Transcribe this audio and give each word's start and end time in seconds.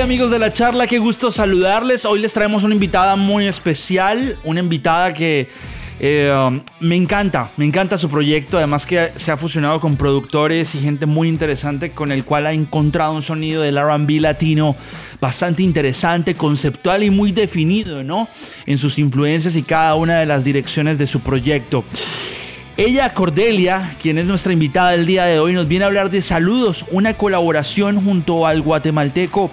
Amigos 0.00 0.30
de 0.30 0.38
la 0.38 0.52
charla, 0.52 0.86
qué 0.86 0.98
gusto 0.98 1.30
saludarles. 1.30 2.04
Hoy 2.04 2.18
les 2.18 2.32
traemos 2.32 2.64
una 2.64 2.74
invitada 2.74 3.14
muy 3.14 3.46
especial, 3.46 4.36
una 4.42 4.60
invitada 4.60 5.14
que 5.14 5.48
eh, 6.00 6.34
um, 6.34 6.60
me 6.80 6.96
encanta, 6.96 7.52
me 7.56 7.64
encanta 7.64 7.96
su 7.96 8.08
proyecto, 8.08 8.58
además 8.58 8.84
que 8.84 9.12
se 9.16 9.30
ha 9.30 9.36
fusionado 9.36 9.80
con 9.80 9.96
productores 9.96 10.74
y 10.74 10.80
gente 10.80 11.06
muy 11.06 11.28
interesante 11.28 11.90
con 11.90 12.10
el 12.10 12.24
cual 12.24 12.46
ha 12.46 12.52
encontrado 12.52 13.12
un 13.12 13.22
sonido 13.22 13.62
del 13.62 13.78
RB 13.78 14.20
latino 14.20 14.74
bastante 15.20 15.62
interesante, 15.62 16.34
conceptual 16.34 17.04
y 17.04 17.10
muy 17.10 17.30
definido, 17.30 18.02
¿no? 18.02 18.28
En 18.66 18.78
sus 18.78 18.98
influencias 18.98 19.54
y 19.56 19.62
cada 19.62 19.94
una 19.94 20.18
de 20.18 20.26
las 20.26 20.42
direcciones 20.42 20.98
de 20.98 21.06
su 21.06 21.20
proyecto. 21.20 21.84
Ella, 22.78 23.12
Cordelia, 23.12 23.96
quien 24.00 24.16
es 24.16 24.24
nuestra 24.24 24.52
invitada 24.52 24.92
del 24.92 25.04
día 25.04 25.26
de 25.26 25.38
hoy, 25.38 25.52
nos 25.52 25.68
viene 25.68 25.84
a 25.84 25.88
hablar 25.88 26.10
de 26.10 26.22
Saludos, 26.22 26.86
una 26.90 27.14
colaboración 27.14 28.02
junto 28.02 28.46
al 28.46 28.62
guatemalteco 28.62 29.50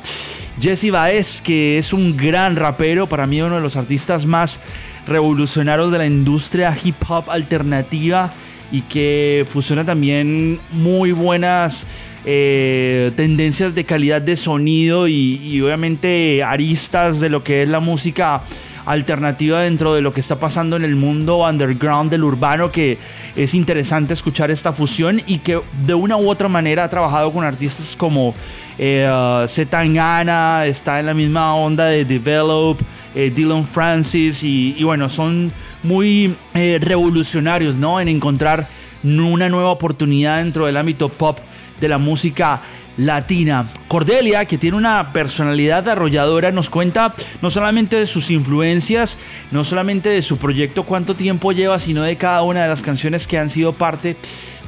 Jesse 0.60 0.92
Baez, 0.92 1.42
que 1.42 1.78
es 1.78 1.94
un 1.94 2.18
gran 2.18 2.56
rapero, 2.56 3.08
para 3.08 3.26
mí 3.26 3.42
uno 3.42 3.56
de 3.56 3.62
los 3.62 3.78
artistas 3.78 4.26
más 4.26 4.60
revolucionarios 5.08 5.92
de 5.92 5.98
la 5.98 6.06
industria 6.06 6.76
hip 6.84 6.96
hop 7.08 7.30
alternativa 7.30 8.32
y 8.72 8.82
que 8.82 9.46
fusiona 9.50 9.86
también 9.86 10.60
muy 10.72 11.14
buenas 11.14 11.88
eh, 12.26 13.12
tendencias 13.16 13.74
de 13.74 13.86
calidad 13.86 14.22
de 14.22 14.36
sonido 14.36 15.08
y, 15.08 15.38
y 15.42 15.62
obviamente 15.62 16.44
aristas 16.44 17.20
de 17.22 17.30
lo 17.30 17.44
que 17.44 17.64
es 17.64 17.70
la 17.70 17.80
música 17.80 18.42
alternativa 18.90 19.62
dentro 19.62 19.94
de 19.94 20.02
lo 20.02 20.12
que 20.12 20.20
está 20.20 20.40
pasando 20.40 20.76
en 20.76 20.84
el 20.84 20.96
mundo 20.96 21.48
underground 21.48 22.10
del 22.10 22.24
urbano, 22.24 22.72
que 22.72 22.98
es 23.36 23.54
interesante 23.54 24.16
escuchar 24.16 24.50
esta 24.50 24.74
fusión 24.74 25.22
y 25.28 25.38
que 25.38 25.62
de 25.86 25.94
una 25.94 26.18
u 26.18 26.28
otra 26.28 26.48
manera 26.48 26.86
ha 26.86 26.90
trabajado 26.90 27.32
con 27.32 27.46
artistas 27.46 27.96
como 27.96 28.34
eh, 28.80 29.46
Zetangana, 29.48 30.66
está 30.66 31.00
en 31.00 31.06
la 31.06 31.14
misma 31.14 31.54
onda 31.54 31.86
de 31.86 32.04
Develop, 32.04 32.80
eh, 33.14 33.32
Dylan 33.34 33.68
Francis 33.68 34.42
y, 34.42 34.84
bueno, 34.84 35.08
son 35.08 35.52
muy 35.84 36.34
eh, 36.56 36.80
revolucionarios, 36.82 37.76
¿no? 37.76 38.02
En 38.02 38.08
encontrar 38.08 38.68
una 39.04 39.50
nueva 39.50 39.70
oportunidad 39.70 40.38
dentro 40.38 40.66
del 40.66 40.78
ámbito 40.78 41.10
pop 41.10 41.38
de 41.80 41.88
la 41.88 42.00
música 42.00 42.60
latina. 43.00 43.66
Cordelia, 43.88 44.46
que 44.46 44.58
tiene 44.58 44.78
una 44.78 45.14
personalidad 45.14 45.88
arrolladora, 45.88 46.52
nos 46.52 46.70
cuenta 46.70 47.16
no 47.42 47.50
solamente 47.50 47.96
de 47.96 48.06
sus 48.06 48.30
influencias, 48.30 49.18
no 49.52 49.64
solamente 49.64 50.10
de 50.10 50.22
su 50.22 50.38
proyecto, 50.38 50.84
cuánto 50.84 51.16
tiempo 51.16 51.52
lleva, 51.52 51.80
sino 51.80 52.04
de 52.04 52.18
cada 52.18 52.44
una 52.44 52.64
de 52.64 52.68
las 52.68 52.82
canciones 52.82 53.26
que 53.26 53.40
han 53.40 53.50
sido 53.50 53.74
parte 53.74 54.18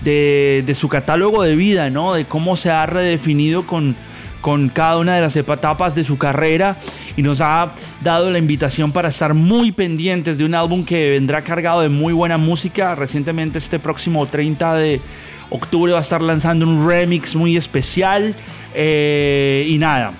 de, 0.01 0.73
su 0.73 0.87
catálogo 0.87 1.43
de 1.43 1.55
vida, 1.55 1.89
¿no? 1.89 2.13
De 2.13 2.25
cómo 2.25 2.55
se 2.55 2.71
ha 2.71 2.85
redefinido 2.85 3.67
con, 3.67 3.95
con 4.39 4.69
cada 4.69 4.97
una 4.97 5.15
de 5.15 5.21
las 5.21 5.35
etapas 5.35 5.93
de 5.93 6.03
su 6.05 6.17
carrera 6.17 6.77
y 7.17 7.21
nos 7.21 7.41
ha 7.41 7.73
dado 8.01 8.31
la 8.31 8.39
invitación 8.39 8.93
para 8.93 9.09
estar 9.09 9.33
muy 9.33 9.73
pendientes 9.73 10.37
de 10.37 10.45
un 10.45 10.55
álbum 10.55 10.85
que 10.85 11.11
vendrá 11.11 11.41
cargado 11.41 11.81
de 11.81 11.89
muy 11.89 12.13
buena 12.13 12.37
música. 12.37 12.95
Recientemente 12.95 13.57
este 13.57 13.77
próximo 13.77 14.25
30 14.25 14.73
de 14.75 15.01
octubre 15.51 15.91
va 15.91 15.99
a 15.99 16.01
estar 16.01 16.21
lanzando 16.21 16.65
un 16.65 16.87
remix 16.87 17.35
muy 17.35 17.55
especial. 17.55 18.33
Eh, 18.73 19.67
y 19.69 19.77
nada, 19.77 20.13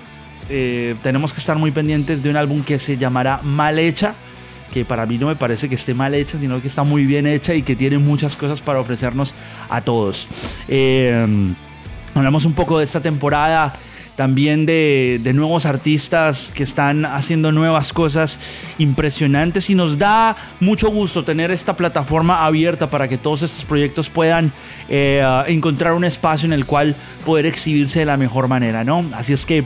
eh, 0.48 0.94
tenemos 1.02 1.32
que 1.32 1.40
estar 1.40 1.56
muy 1.58 1.72
pendientes 1.72 2.22
de 2.22 2.30
un 2.30 2.36
álbum 2.36 2.62
que 2.62 2.78
se 2.78 2.96
llamará 2.96 3.40
Mal 3.42 3.78
Hecha. 3.78 4.14
Que 4.72 4.84
para 4.84 5.04
mí 5.04 5.18
no 5.18 5.26
me 5.26 5.36
parece 5.36 5.68
que 5.68 5.74
esté 5.74 5.92
mal 5.92 6.14
hecha, 6.14 6.38
sino 6.38 6.62
que 6.62 6.68
está 6.68 6.82
muy 6.82 7.04
bien 7.04 7.26
hecha 7.26 7.52
y 7.52 7.62
que 7.62 7.76
tiene 7.76 7.98
muchas 7.98 8.36
cosas 8.36 8.62
para 8.62 8.80
ofrecernos 8.80 9.34
a 9.68 9.82
todos. 9.82 10.28
Eh, 10.66 11.26
hablamos 12.14 12.46
un 12.46 12.54
poco 12.54 12.78
de 12.78 12.84
esta 12.84 13.00
temporada 13.00 13.74
también 14.16 14.66
de, 14.66 15.20
nuevos 15.34 15.64
artistas 15.64 16.52
que 16.54 16.62
están 16.62 17.06
haciendo 17.06 17.52
nuevas 17.52 17.92
cosas 17.92 18.38
impresionantes 18.78 19.70
y 19.70 19.74
nos 19.74 19.98
da 19.98 20.36
mucho 20.60 20.90
gusto 20.90 21.24
tener 21.24 21.50
esta 21.50 21.76
plataforma 21.76 22.44
abierta 22.44 22.90
para 22.90 23.08
que 23.08 23.16
todos 23.16 23.42
estos 23.42 23.64
proyectos 23.64 24.10
puedan 24.10 24.52
eh, 24.88 25.24
encontrar 25.46 25.94
un 25.94 26.04
espacio 26.04 26.46
en 26.46 26.52
el 26.52 26.66
cual 26.66 26.94
poder 27.24 27.46
exhibirse 27.46 28.00
de 28.00 28.06
la 28.06 28.16
mejor 28.16 28.48
manera, 28.48 28.84
¿no? 28.84 29.04
Así 29.14 29.32
es 29.32 29.46
que 29.46 29.64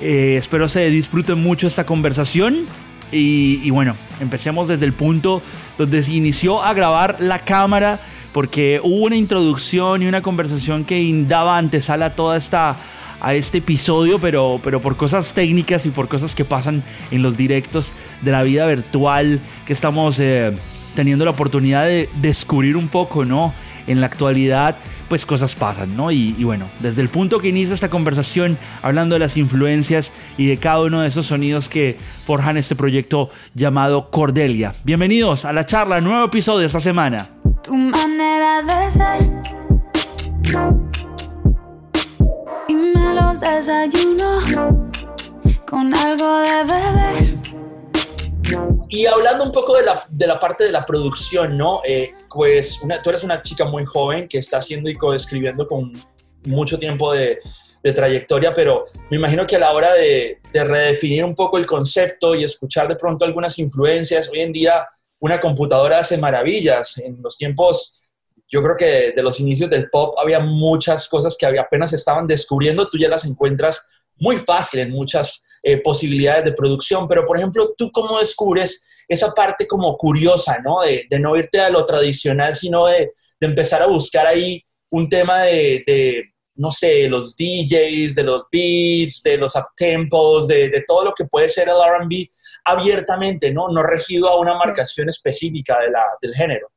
eh, 0.00 0.36
espero 0.38 0.68
se 0.68 0.88
disfruten 0.90 1.42
mucho 1.42 1.66
esta 1.66 1.84
conversación. 1.84 2.66
Y, 3.10 3.60
y 3.64 3.70
bueno, 3.70 3.96
empecemos 4.20 4.68
desde 4.68 4.84
el 4.84 4.92
punto 4.92 5.40
donde 5.78 6.02
se 6.02 6.12
inició 6.12 6.62
a 6.62 6.74
grabar 6.74 7.16
la 7.20 7.38
cámara, 7.38 7.98
porque 8.34 8.80
hubo 8.82 9.06
una 9.06 9.16
introducción 9.16 10.02
y 10.02 10.06
una 10.06 10.20
conversación 10.20 10.84
que 10.84 11.24
daba 11.26 11.56
antesala 11.56 12.06
a 12.06 12.10
toda 12.10 12.36
esta 12.36 12.76
a 13.20 13.34
este 13.34 13.58
episodio, 13.58 14.18
pero, 14.18 14.60
pero 14.62 14.80
por 14.80 14.96
cosas 14.96 15.32
técnicas 15.32 15.86
y 15.86 15.90
por 15.90 16.08
cosas 16.08 16.34
que 16.34 16.44
pasan 16.44 16.82
en 17.10 17.22
los 17.22 17.36
directos 17.36 17.92
de 18.22 18.32
la 18.32 18.42
vida 18.42 18.66
virtual 18.66 19.40
que 19.66 19.72
estamos 19.72 20.18
eh, 20.20 20.52
teniendo 20.94 21.24
la 21.24 21.32
oportunidad 21.32 21.84
de 21.84 22.08
descubrir 22.20 22.76
un 22.76 22.88
poco, 22.88 23.24
¿no? 23.24 23.52
En 23.86 24.00
la 24.00 24.06
actualidad, 24.06 24.76
pues 25.08 25.24
cosas 25.24 25.54
pasan, 25.54 25.96
¿no? 25.96 26.10
Y, 26.10 26.34
y, 26.38 26.44
bueno, 26.44 26.66
desde 26.80 27.00
el 27.00 27.08
punto 27.08 27.38
que 27.38 27.48
inicia 27.48 27.74
esta 27.74 27.88
conversación, 27.88 28.58
hablando 28.82 29.14
de 29.14 29.20
las 29.20 29.36
influencias 29.36 30.12
y 30.36 30.46
de 30.46 30.58
cada 30.58 30.82
uno 30.82 31.00
de 31.00 31.08
esos 31.08 31.26
sonidos 31.26 31.68
que 31.68 31.96
forjan 32.26 32.58
este 32.58 32.76
proyecto 32.76 33.30
llamado 33.54 34.10
Cordelia. 34.10 34.74
Bienvenidos 34.84 35.44
a 35.44 35.52
la 35.52 35.64
charla, 35.64 36.00
nuevo 36.00 36.26
episodio 36.26 36.66
esta 36.66 36.80
semana. 36.80 37.28
Tu 37.62 37.74
manera 37.74 38.62
de 38.62 38.90
ser 38.90 40.87
desayuno 43.58 44.90
con 45.66 45.94
algo 45.94 46.40
de 46.40 46.64
beber. 46.64 47.38
Y 48.88 49.06
hablando 49.06 49.44
un 49.44 49.52
poco 49.52 49.76
de 49.76 49.84
la, 49.84 50.02
de 50.08 50.26
la 50.26 50.40
parte 50.40 50.64
de 50.64 50.72
la 50.72 50.84
producción, 50.84 51.56
¿no? 51.56 51.80
Eh, 51.84 52.12
pues 52.32 52.80
tú 53.02 53.10
eres 53.10 53.24
una 53.24 53.42
chica 53.42 53.64
muy 53.64 53.84
joven 53.84 54.26
que 54.28 54.38
está 54.38 54.58
haciendo 54.58 54.88
y 54.88 54.94
coescribiendo 54.94 55.66
con 55.66 55.92
mucho 56.46 56.78
tiempo 56.78 57.12
de, 57.12 57.38
de, 57.82 57.92
trayectoria, 57.92 58.54
pero 58.54 58.86
me 59.10 59.18
imagino 59.18 59.46
que 59.46 59.56
a 59.56 59.58
la 59.58 59.72
hora 59.72 59.92
de, 59.94 60.40
de, 60.52 60.64
redefinir 60.64 61.24
un 61.24 61.34
poco 61.34 61.58
el 61.58 61.66
concepto 61.66 62.34
y 62.34 62.44
escuchar 62.44 62.88
de 62.88 62.96
pronto 62.96 63.24
algunas 63.24 63.58
influencias, 63.58 64.30
hoy 64.30 64.40
en 64.40 64.52
día 64.52 64.86
una 65.20 65.38
computadora 65.40 65.98
hace 65.98 66.16
maravillas. 66.16 66.98
En 66.98 67.20
los 67.22 67.36
tiempos 67.36 67.97
yo 68.50 68.62
creo 68.62 68.76
que 68.76 69.12
de 69.14 69.22
los 69.22 69.40
inicios 69.40 69.68
del 69.68 69.90
pop 69.90 70.14
había 70.20 70.40
muchas 70.40 71.08
cosas 71.08 71.36
que 71.38 71.46
apenas 71.46 71.92
estaban 71.92 72.26
descubriendo, 72.26 72.88
tú 72.88 72.98
ya 72.98 73.08
las 73.08 73.24
encuentras 73.24 74.04
muy 74.16 74.38
fácil 74.38 74.80
en 74.80 74.90
muchas 74.90 75.40
eh, 75.62 75.80
posibilidades 75.80 76.44
de 76.44 76.52
producción, 76.52 77.06
pero 77.06 77.24
por 77.24 77.36
ejemplo, 77.36 77.74
¿tú 77.76 77.90
cómo 77.92 78.18
descubres 78.18 78.88
esa 79.06 79.32
parte 79.32 79.66
como 79.66 79.96
curiosa, 79.96 80.58
¿no? 80.64 80.80
De, 80.82 81.06
no 81.18 81.36
irte 81.36 81.60
a 81.60 81.70
lo 81.70 81.84
tradicional, 81.84 82.54
sino 82.54 82.86
de, 82.86 83.10
empezar 83.40 83.82
a 83.82 83.86
buscar 83.86 84.26
ahí 84.26 84.62
un 84.90 85.08
tema 85.08 85.42
de, 85.42 86.24
no 86.56 86.70
sé, 86.70 87.08
los 87.08 87.36
DJs, 87.36 88.16
de 88.16 88.22
los 88.24 88.46
beats, 88.50 89.22
de 89.22 89.36
los 89.36 89.54
uptempos, 89.54 90.48
de, 90.48 90.68
de 90.68 90.84
todo 90.86 91.04
lo 91.04 91.14
que 91.14 91.24
puede 91.24 91.48
ser 91.48 91.68
el 91.68 91.76
RB 91.76 92.26
abiertamente, 92.64 93.52
¿no? 93.52 93.68
No 93.68 93.82
regido 93.82 94.28
a 94.28 94.40
una 94.40 94.54
marcación 94.54 95.08
específica 95.08 95.78
de 95.78 95.90
la, 95.90 96.04
del 96.20 96.34
género. 96.34 96.68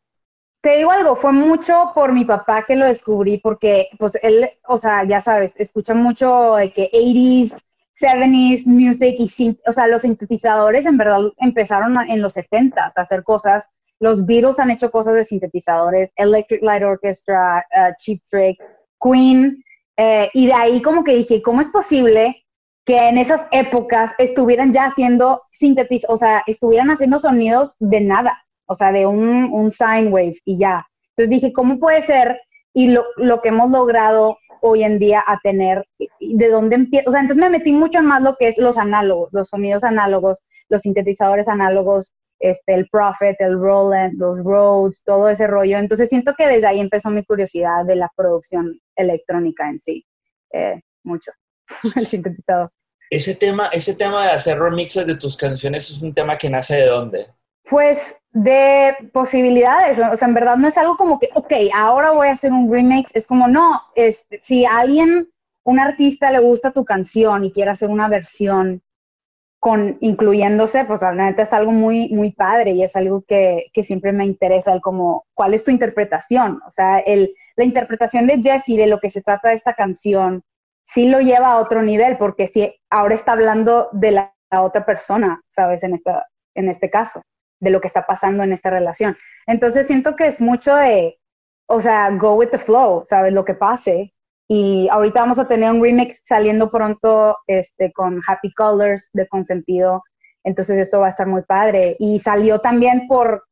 Te 0.62 0.78
digo 0.78 0.92
algo, 0.92 1.16
fue 1.16 1.34
mucho 1.34 1.92
por 1.96 2.14
mi 2.14 2.24
papá 2.24 2.66
que 2.68 2.76
lo 2.76 2.86
descubrí, 2.86 3.40
porque 3.40 3.88
pues 3.98 4.18
él, 4.22 4.48
o 4.68 4.78
sea, 4.78 5.04
ya 5.06 5.20
sabes, 5.20 5.54
escucha 5.58 5.96
mucho 5.96 6.56
que 6.76 6.90
80s, 6.94 7.60
70s 8.00 8.66
music 8.68 9.16
y, 9.18 9.60
o 9.68 9.72
sea, 9.72 9.88
los 9.88 10.02
sintetizadores 10.02 10.86
en 10.86 10.98
verdad 10.98 11.22
empezaron 11.38 11.98
en 12.08 12.22
los 12.22 12.34
70 12.34 12.94
a 12.96 13.02
hacer 13.02 13.24
cosas. 13.24 13.70
Los 14.00 14.26
Beatles 14.26 14.60
han 14.60 14.70
hecho 14.70 14.92
cosas 14.92 15.16
de 15.16 15.24
sintetizadores, 15.24 16.12
Electric 16.16 16.62
Light 16.62 16.84
Orchestra, 16.84 17.66
uh, 17.76 17.94
Cheap 17.98 18.22
Trick, 18.30 18.60
Queen, 19.02 19.64
eh, 19.98 20.30
y 20.34 20.48
de 20.48 20.54
ahí 20.54 20.82
como 20.82 21.04
que 21.04 21.16
dije, 21.16 21.42
¿cómo 21.42 21.62
es 21.62 21.70
posible 21.70 22.46
que 22.86 22.98
en 22.98 23.18
esas 23.18 23.48
épocas 23.52 24.12
estuvieran 24.18 24.74
ya 24.74 24.86
haciendo 24.86 25.42
sintetizadores, 25.52 26.10
o 26.10 26.18
sea, 26.18 26.44
estuvieran 26.46 26.90
haciendo 26.90 27.18
sonidos 27.20 27.76
de 27.80 28.02
nada? 28.02 28.44
O 28.66 28.76
sea, 28.76 28.92
de 28.92 29.06
un, 29.06 29.52
un 29.52 29.70
sine 29.70 30.08
wave 30.08 30.38
y 30.46 30.58
ya. 30.58 30.86
Entonces 31.16 31.30
dije, 31.30 31.54
¿cómo 31.54 31.80
puede 31.80 32.02
ser? 32.02 32.40
Y 32.74 32.90
lo, 32.90 33.04
lo 33.18 33.42
que 33.42 33.50
hemos 33.50 33.70
logrado 33.70 34.38
hoy 34.62 34.84
en 34.84 35.00
día 35.00 35.24
a 35.26 35.40
tener, 35.40 35.86
de 36.20 36.50
dónde 36.50 36.76
empieza, 36.76 37.10
o 37.10 37.12
sea, 37.12 37.22
entonces 37.22 37.42
me 37.42 37.50
metí 37.50 37.72
mucho 37.72 38.02
más 38.02 38.22
lo 38.22 38.36
que 38.38 38.48
es 38.48 38.58
los 38.58 38.78
análogos, 38.78 39.30
los 39.34 39.50
sonidos 39.50 39.84
análogos, 39.84 40.40
los 40.70 40.82
sintetizadores 40.82 41.48
análogos, 41.48 42.14
este, 42.40 42.74
el 42.74 42.88
Prophet, 42.90 43.36
el 43.40 43.60
Roland, 43.60 44.14
los 44.18 44.40
Rhodes, 44.44 45.04
todo 45.04 45.30
ese 45.30 45.48
rollo. 45.48 45.78
Entonces 45.78 46.10
siento 46.10 46.34
que 46.38 46.48
desde 46.48 46.68
ahí 46.68 46.80
empezó 46.80 47.10
mi 47.10 47.24
curiosidad 47.24 47.86
de 47.86 47.96
la 47.96 48.10
producción 48.16 48.80
electrónica 48.96 49.70
en 49.70 49.80
sí, 49.80 50.06
eh, 50.54 50.82
mucho, 51.04 51.32
el 51.96 52.08
sintetizador. 52.08 52.72
Ese 53.10 53.36
tema, 53.36 53.68
ese 53.68 53.96
tema 53.96 54.24
de 54.24 54.32
hacer 54.32 54.58
remixes 54.58 55.06
de 55.06 55.16
tus 55.16 55.36
canciones 55.36 55.90
es 55.90 56.02
un 56.02 56.14
tema 56.14 56.38
que 56.38 56.50
nace 56.50 56.76
de 56.78 56.86
dónde? 56.86 57.28
Pues 57.70 58.18
de 58.32 58.96
posibilidades, 59.14 60.00
o 60.00 60.16
sea, 60.16 60.28
en 60.28 60.34
verdad 60.34 60.58
no 60.58 60.68
es 60.68 60.78
algo 60.78 60.98
como 60.98 61.20
que, 61.20 61.30
ok, 61.34 61.54
ahora 61.74 62.12
voy 62.12 62.28
a 62.28 62.34
hacer 62.34 62.52
un 62.52 62.72
remix, 62.72 63.12
es 63.14 63.28
como, 63.28 63.48
no, 63.48 63.82
es, 63.96 64.26
si 64.40 64.66
alguien 64.66 65.30
un 65.64 65.80
artista 65.80 66.32
le 66.32 66.40
gusta 66.40 66.72
tu 66.72 66.86
canción 66.86 67.46
y 67.46 67.52
quiere 67.52 67.72
hacer 67.72 67.90
una 67.90 68.08
versión 68.08 68.82
con 69.60 69.98
incluyéndose, 70.02 70.86
pues 70.86 71.02
realmente 71.02 71.44
es 71.44 71.54
algo 71.54 71.72
muy, 71.72 72.10
muy 72.10 72.32
padre 72.32 72.72
y 72.72 72.84
es 72.84 72.96
algo 72.96 73.22
que, 73.22 73.68
que, 73.74 73.84
siempre 73.84 74.12
me 74.12 74.26
interesa, 74.26 74.74
el 74.74 74.82
como, 74.82 75.26
¿cuál 75.36 75.54
es 75.54 75.64
tu 75.64 75.70
interpretación? 75.70 76.60
O 76.66 76.72
sea, 76.72 76.98
el, 77.00 77.36
la 77.56 77.64
interpretación 77.64 78.26
de 78.26 78.42
Jesse 78.42 78.76
de 78.76 78.88
lo 78.88 79.00
que 79.00 79.12
se 79.12 79.22
trata 79.22 79.50
de 79.50 79.56
esta 79.56 79.76
canción, 79.76 80.44
sí 80.84 81.10
lo 81.10 81.20
lleva 81.20 81.52
a 81.52 81.58
otro 81.58 81.84
nivel, 81.84 82.18
porque 82.18 82.48
si 82.48 82.74
ahora 82.90 83.14
está 83.14 83.34
hablando 83.34 83.90
de 83.92 84.12
la, 84.12 84.34
otra 84.60 84.86
persona, 84.86 85.42
¿sabes? 85.52 85.82
En, 85.84 85.94
esta, 85.94 86.28
en 86.56 86.68
este 86.68 86.90
caso, 86.90 87.22
de 87.62 87.70
lo 87.70 87.80
que 87.80 87.88
está 87.88 88.06
pasando 88.06 88.44
en 88.44 88.52
esta 88.52 88.70
relación. 88.70 89.16
Entonces 89.48 89.88
siento 89.88 90.18
que 90.18 90.28
es 90.28 90.42
mucho 90.42 90.76
de, 90.76 91.18
o 91.68 91.80
sea, 91.80 92.10
go 92.12 92.34
with 92.34 92.50
the 92.50 92.58
flow, 92.58 93.06
¿sabes? 93.08 93.32
Lo 93.32 93.46
que 93.46 93.54
pase 93.54 94.14
y 94.54 94.90
ahorita 94.92 95.22
vamos 95.22 95.40
a 95.40 95.48
tener 95.48 95.72
un 95.72 95.82
remix 95.82 96.22
saliendo 96.26 96.70
pronto 96.70 97.38
este, 97.48 97.94
con 97.94 98.20
Happy 98.28 98.54
Colors 98.54 99.10
de 99.14 99.26
Consentido. 99.30 100.04
Entonces 100.44 100.78
eso 100.78 101.00
va 101.00 101.06
a 101.06 101.10
estar 101.10 101.26
muy 101.26 101.44
padre. 101.44 101.96
Y 102.00 102.20
salió 102.20 102.60
también 102.60 103.08
por 103.08 103.46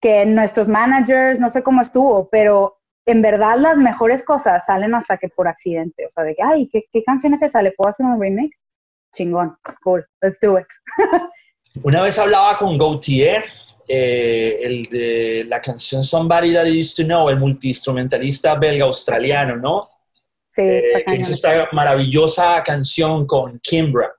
que 0.00 0.26
nuestros 0.26 0.66
managers, 0.66 1.38
no 1.38 1.50
sé 1.50 1.62
cómo 1.62 1.82
estuvo, 1.82 2.28
pero 2.30 2.78
en 3.06 3.22
verdad 3.22 3.58
las 3.58 3.76
mejores 3.76 4.24
cosas 4.24 4.66
salen 4.66 4.92
hasta 4.92 5.18
que 5.18 5.28
por 5.28 5.46
accidente. 5.46 6.04
O 6.04 6.10
sea, 6.10 6.24
de 6.24 6.34
que, 6.34 6.42
ay, 6.42 6.68
¿qué, 6.68 6.82
qué 6.90 7.04
canción 7.04 7.32
es 7.34 7.42
esa? 7.42 7.62
¿Le 7.62 7.70
puedo 7.70 7.90
hacer 7.90 8.04
un 8.04 8.20
remix? 8.20 8.58
Chingón, 9.14 9.56
cool, 9.84 10.04
let's 10.20 10.40
do 10.40 10.58
it. 10.58 10.66
Una 11.82 12.02
vez 12.02 12.18
hablaba 12.18 12.56
con 12.58 12.76
Gautier, 12.76 13.44
eh, 13.86 14.58
el 14.62 14.82
de 14.84 15.44
la 15.48 15.60
canción 15.60 16.02
Somebody 16.02 16.52
That 16.52 16.66
I 16.66 16.80
Used 16.80 16.96
to 16.96 17.04
Know, 17.04 17.28
el 17.28 17.38
multiinstrumentalista 17.38 18.56
belga-australiano, 18.56 19.56
¿no? 19.56 19.88
Sí, 20.54 20.62
eh, 20.62 21.04
que 21.06 21.16
hizo 21.16 21.32
esta 21.32 21.68
maravillosa 21.72 22.62
canción 22.62 23.26
con 23.26 23.58
Kimbra. 23.60 24.12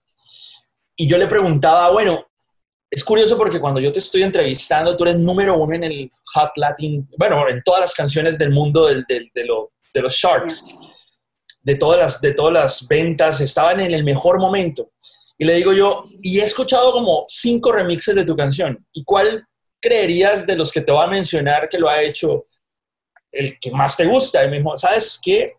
Y 0.95 1.07
yo 1.07 1.17
le 1.17 1.27
preguntaba, 1.27 1.91
bueno, 1.91 2.25
es 2.89 3.03
curioso 3.03 3.37
porque 3.37 3.59
cuando 3.59 3.79
yo 3.79 3.91
te 3.91 3.99
estoy 3.99 4.23
entrevistando, 4.23 4.97
tú 4.97 5.03
eres 5.03 5.15
número 5.15 5.57
uno 5.57 5.73
en 5.75 5.85
el 5.85 6.11
Hot 6.33 6.51
Latin, 6.57 7.07
bueno, 7.17 7.47
en 7.47 7.61
todas 7.63 7.81
las 7.81 7.93
canciones 7.93 8.37
del 8.37 8.51
mundo 8.51 8.87
de, 8.87 9.03
de, 9.07 10.01
los 10.01 10.17
charts, 10.17 10.65
de 11.61 11.75
todas, 11.75 11.99
las, 11.99 12.21
de 12.21 12.33
todas 12.33 12.53
las 12.53 12.87
ventas, 12.87 13.39
estaban 13.39 13.79
en 13.79 13.93
el 13.93 14.03
mejor 14.03 14.39
momento. 14.39 14.91
Y 15.41 15.45
le 15.45 15.55
digo 15.55 15.73
yo, 15.73 16.05
y 16.21 16.39
he 16.39 16.43
escuchado 16.43 16.91
como 16.91 17.25
cinco 17.27 17.71
remixes 17.71 18.13
de 18.13 18.23
tu 18.23 18.35
canción. 18.35 18.85
¿Y 18.93 19.03
cuál 19.03 19.43
creerías 19.81 20.45
de 20.45 20.55
los 20.55 20.71
que 20.71 20.81
te 20.81 20.91
voy 20.91 21.03
a 21.03 21.07
mencionar 21.07 21.67
que 21.67 21.79
lo 21.79 21.89
ha 21.89 21.99
hecho 21.99 22.45
el 23.31 23.59
que 23.59 23.71
más 23.71 23.97
te 23.97 24.05
gusta? 24.05 24.45
Y 24.45 24.51
me 24.51 24.57
dijo, 24.59 24.77
¿sabes 24.77 25.19
qué? 25.19 25.55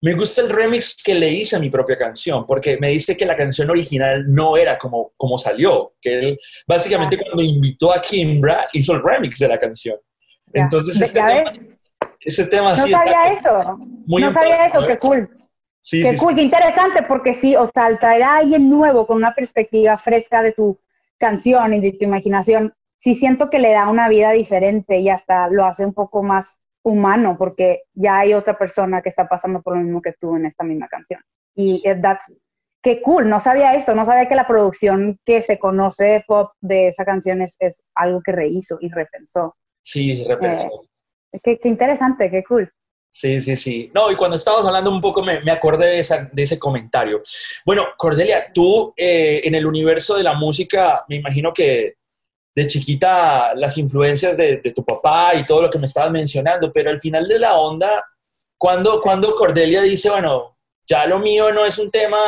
Me 0.00 0.14
gusta 0.14 0.40
el 0.40 0.50
remix 0.50 1.00
que 1.04 1.14
le 1.14 1.30
hice 1.30 1.54
a 1.54 1.60
mi 1.60 1.70
propia 1.70 1.96
canción, 1.96 2.44
porque 2.44 2.76
me 2.78 2.88
dice 2.88 3.16
que 3.16 3.26
la 3.26 3.36
canción 3.36 3.70
original 3.70 4.24
no 4.26 4.56
era 4.56 4.76
como, 4.76 5.12
como 5.16 5.38
salió, 5.38 5.94
que 6.00 6.18
él 6.18 6.40
básicamente 6.66 7.16
cuando 7.16 7.44
invitó 7.44 7.94
a 7.94 8.02
Kimbra 8.02 8.68
hizo 8.72 8.92
el 8.94 9.04
remix 9.04 9.38
de 9.38 9.46
la 9.46 9.58
canción. 9.60 9.98
Entonces, 10.52 11.00
este 11.00 11.20
tema, 11.20 11.52
ese 12.18 12.46
tema, 12.46 12.74
no 12.74 12.88
sabía 12.88 13.32
eso, 13.34 13.78
no 14.04 14.32
sabía 14.32 14.66
eso, 14.66 14.84
qué 14.84 14.98
cool. 14.98 15.41
Sí, 15.82 16.02
qué 16.02 16.16
cool, 16.16 16.36
qué 16.36 16.42
interesante, 16.42 17.02
porque 17.02 17.34
sí, 17.34 17.56
o 17.56 17.66
sea, 17.66 17.86
al 17.86 17.98
traer 17.98 18.22
a 18.22 18.36
alguien 18.36 18.70
nuevo 18.70 19.04
con 19.04 19.16
una 19.16 19.34
perspectiva 19.34 19.98
fresca 19.98 20.40
de 20.40 20.52
tu 20.52 20.78
canción 21.18 21.74
y 21.74 21.80
de 21.80 21.92
tu 21.92 22.04
imaginación, 22.04 22.72
sí 22.96 23.16
siento 23.16 23.50
que 23.50 23.58
le 23.58 23.72
da 23.72 23.88
una 23.88 24.08
vida 24.08 24.30
diferente 24.30 25.00
y 25.00 25.08
hasta 25.08 25.48
lo 25.48 25.64
hace 25.64 25.84
un 25.84 25.92
poco 25.92 26.22
más 26.22 26.60
humano 26.84 27.36
porque 27.36 27.82
ya 27.94 28.20
hay 28.20 28.32
otra 28.32 28.56
persona 28.56 29.02
que 29.02 29.08
está 29.08 29.28
pasando 29.28 29.60
por 29.60 29.76
lo 29.76 29.82
mismo 29.82 30.00
que 30.00 30.12
tú 30.12 30.36
en 30.36 30.46
esta 30.46 30.64
misma 30.64 30.86
canción. 30.86 31.20
Y 31.54 31.82
that's, 32.00 32.32
qué 32.80 33.02
cool, 33.02 33.28
no 33.28 33.40
sabía 33.40 33.74
eso, 33.74 33.94
no 33.94 34.04
sabía 34.04 34.28
que 34.28 34.36
la 34.36 34.46
producción 34.46 35.18
que 35.24 35.42
se 35.42 35.58
conoce 35.58 36.24
pop 36.28 36.52
de 36.60 36.88
esa 36.88 37.04
canción 37.04 37.42
es, 37.42 37.56
es 37.58 37.82
algo 37.94 38.20
que 38.22 38.32
rehizo 38.32 38.78
y 38.80 38.88
repensó. 38.88 39.56
Sí, 39.82 40.24
repensó. 40.28 40.68
Eh, 41.32 41.40
qué, 41.42 41.58
qué, 41.58 41.68
interesante, 41.68 42.30
qué 42.30 42.44
cool. 42.44 42.72
Sí, 43.14 43.42
sí, 43.42 43.56
sí. 43.56 43.90
No, 43.94 44.10
y 44.10 44.16
cuando 44.16 44.38
estabas 44.38 44.64
hablando 44.64 44.90
un 44.90 45.00
poco 45.00 45.22
me, 45.22 45.42
me 45.42 45.52
acordé 45.52 45.86
de, 45.86 45.98
esa, 45.98 46.30
de, 46.32 46.42
ese 46.42 46.58
comentario. 46.58 47.20
Bueno, 47.64 47.88
Cordelia, 47.98 48.50
tú 48.54 48.94
eh, 48.96 49.42
en 49.44 49.54
el 49.54 49.66
universo 49.66 50.16
de 50.16 50.22
la 50.22 50.32
música, 50.32 51.04
me 51.08 51.16
imagino 51.16 51.52
que 51.52 51.96
de 52.54 52.66
chiquita 52.66 53.54
las 53.54 53.76
influencias 53.76 54.34
de, 54.38 54.56
tu 54.74 54.82
papá 54.82 55.34
y 55.34 55.44
todo 55.44 55.60
lo 55.60 55.70
que 55.70 55.78
me 55.78 55.84
estabas 55.84 56.10
mencionando, 56.10 56.72
pero 56.72 56.88
al 56.88 57.02
final 57.02 57.28
de 57.28 57.38
la 57.38 57.58
onda, 57.58 58.02
cuando, 58.56 59.02
cuando 59.02 59.34
Cordelia 59.34 59.82
dice, 59.82 60.08
bueno, 60.08 60.56
ya 60.86 61.06
lo 61.06 61.18
mío 61.18 61.52
no 61.52 61.66
es 61.66 61.78
un 61.78 61.90
tema 61.90 62.18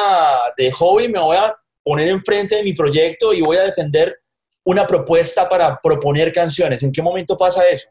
de 0.55 0.71
hobby, 0.71 1.09
me 1.09 1.19
voy 1.19 1.39
a 1.39 1.57
poner 1.83 2.09
enfrente 2.09 2.57
de 2.57 2.63
mi 2.63 2.75
proyecto 2.75 3.33
y 3.33 3.41
voy 3.41 3.57
a 3.57 3.63
defender 3.63 4.19
una 4.65 4.87
propuesta 4.87 5.49
para 5.49 5.81
proponer 5.81 6.31
canciones. 6.31 6.83
¿En 6.83 6.93
qué 6.93 7.01
momento 7.01 7.39
pasa 7.39 7.67
eso? 7.69 7.89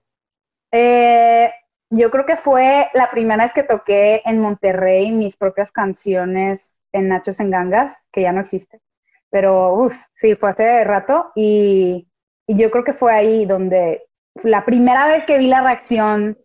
Eh, 0.71 1.49
yo 1.95 2.11
creo 2.11 2.25
que 2.25 2.35
fue 2.35 2.89
la 2.93 3.09
primera 3.11 3.43
vez 3.43 3.53
que 3.53 3.63
toqué 3.63 4.21
en 4.25 4.39
Monterrey 4.39 5.11
mis 5.11 5.37
propias 5.37 5.71
canciones 5.71 6.77
en 6.91 7.07
Nachos 7.09 7.39
en 7.39 7.49
Gangas, 7.49 8.07
que 8.11 8.21
ya 8.21 8.31
no 8.31 8.41
existe. 8.41 8.81
Pero, 9.29 9.73
uff, 9.73 9.95
sí, 10.13 10.35
fue 10.35 10.49
hace 10.49 10.83
rato 10.83 11.31
y 11.35 12.07
y 12.47 12.55
yo 12.55 12.71
creo 12.71 12.83
que 12.83 12.93
fue 12.93 13.13
ahí 13.13 13.45
donde 13.45 14.03
la 14.43 14.65
primera 14.65 15.07
vez 15.07 15.25
que 15.25 15.37
vi 15.37 15.47
la 15.47 15.61
reacción 15.61 16.37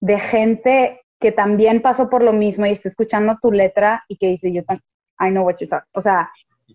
de 0.00 0.18
gente 0.18 1.00
que 1.18 1.32
también 1.32 1.82
pasó 1.82 2.08
por 2.08 2.22
lo 2.22 2.32
mismo 2.32 2.66
y 2.66 2.70
está 2.70 2.88
escuchando 2.88 3.36
tu 3.42 3.52
letra 3.52 4.04
y 4.08 4.16
que 4.16 4.28
dice, 4.28 4.52
yo, 4.52 4.62
I 5.20 5.30
know 5.30 5.44
what 5.44 5.56
you're 5.56 5.68
talking. 5.68 5.90
O 5.92 6.00
sea, 6.00 6.30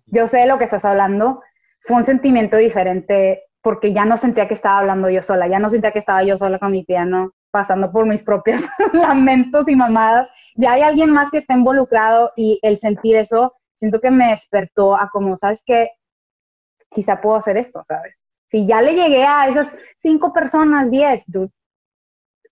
yo 0.05 0.27
sé 0.27 0.39
de 0.39 0.45
lo 0.45 0.57
que 0.57 0.65
estás 0.65 0.85
hablando. 0.85 1.41
Fue 1.79 1.95
un 1.95 2.03
sentimiento 2.03 2.57
diferente 2.57 3.43
porque 3.61 3.93
ya 3.93 4.05
no 4.05 4.17
sentía 4.17 4.47
que 4.47 4.53
estaba 4.53 4.79
hablando 4.79 5.09
yo 5.09 5.23
sola, 5.23 5.47
ya 5.47 5.57
no 5.57 5.69
sentía 5.69 5.91
que 5.91 5.99
estaba 5.99 6.23
yo 6.23 6.37
sola 6.37 6.59
con 6.59 6.71
mi 6.71 6.83
piano, 6.83 7.31
pasando 7.55 7.89
por 7.89 8.05
mis 8.05 8.21
propios 8.21 8.63
lamentos 8.93 9.69
y 9.69 9.77
mamadas. 9.77 10.29
Ya 10.55 10.73
hay 10.73 10.81
alguien 10.81 11.09
más 11.09 11.31
que 11.31 11.37
está 11.37 11.53
involucrado 11.53 12.33
y 12.35 12.59
el 12.63 12.77
sentir 12.77 13.15
eso, 13.15 13.53
siento 13.73 14.01
que 14.01 14.11
me 14.11 14.31
despertó 14.31 14.93
a 14.93 15.09
como, 15.09 15.37
¿sabes 15.37 15.63
qué? 15.65 15.91
Quizá 16.89 17.21
puedo 17.21 17.37
hacer 17.37 17.55
esto, 17.55 17.81
¿sabes? 17.81 18.19
Si 18.47 18.67
ya 18.67 18.81
le 18.81 18.93
llegué 18.93 19.23
a 19.23 19.47
esas 19.47 19.73
cinco 19.95 20.33
personas, 20.33 20.91
diez, 20.91 21.23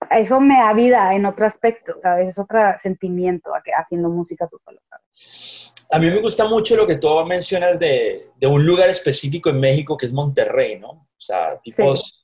eso 0.10 0.40
me 0.40 0.56
da 0.56 0.72
vida 0.72 1.14
en 1.14 1.26
otro 1.26 1.46
aspecto, 1.48 1.96
¿sabes? 2.02 2.30
Es 2.30 2.40
otro 2.40 2.60
sentimiento 2.82 3.52
haciendo 3.78 4.08
música 4.08 4.48
tú 4.48 4.58
solo, 4.64 4.80
¿sabes? 4.86 5.74
A 5.92 6.00
mí 6.00 6.10
me 6.10 6.22
gusta 6.22 6.48
mucho 6.48 6.78
lo 6.78 6.88
que 6.88 6.96
tú 6.96 7.10
mencionas 7.26 7.78
de, 7.78 8.30
de 8.38 8.48
un 8.48 8.66
lugar 8.66 8.88
específico 8.88 9.50
en 9.50 9.60
México 9.60 9.98
que 9.98 10.06
es 10.06 10.14
Monterrey, 10.14 10.80
¿no? 10.80 10.90
O 10.92 11.26
sea, 11.26 11.60
tipos, 11.60 12.23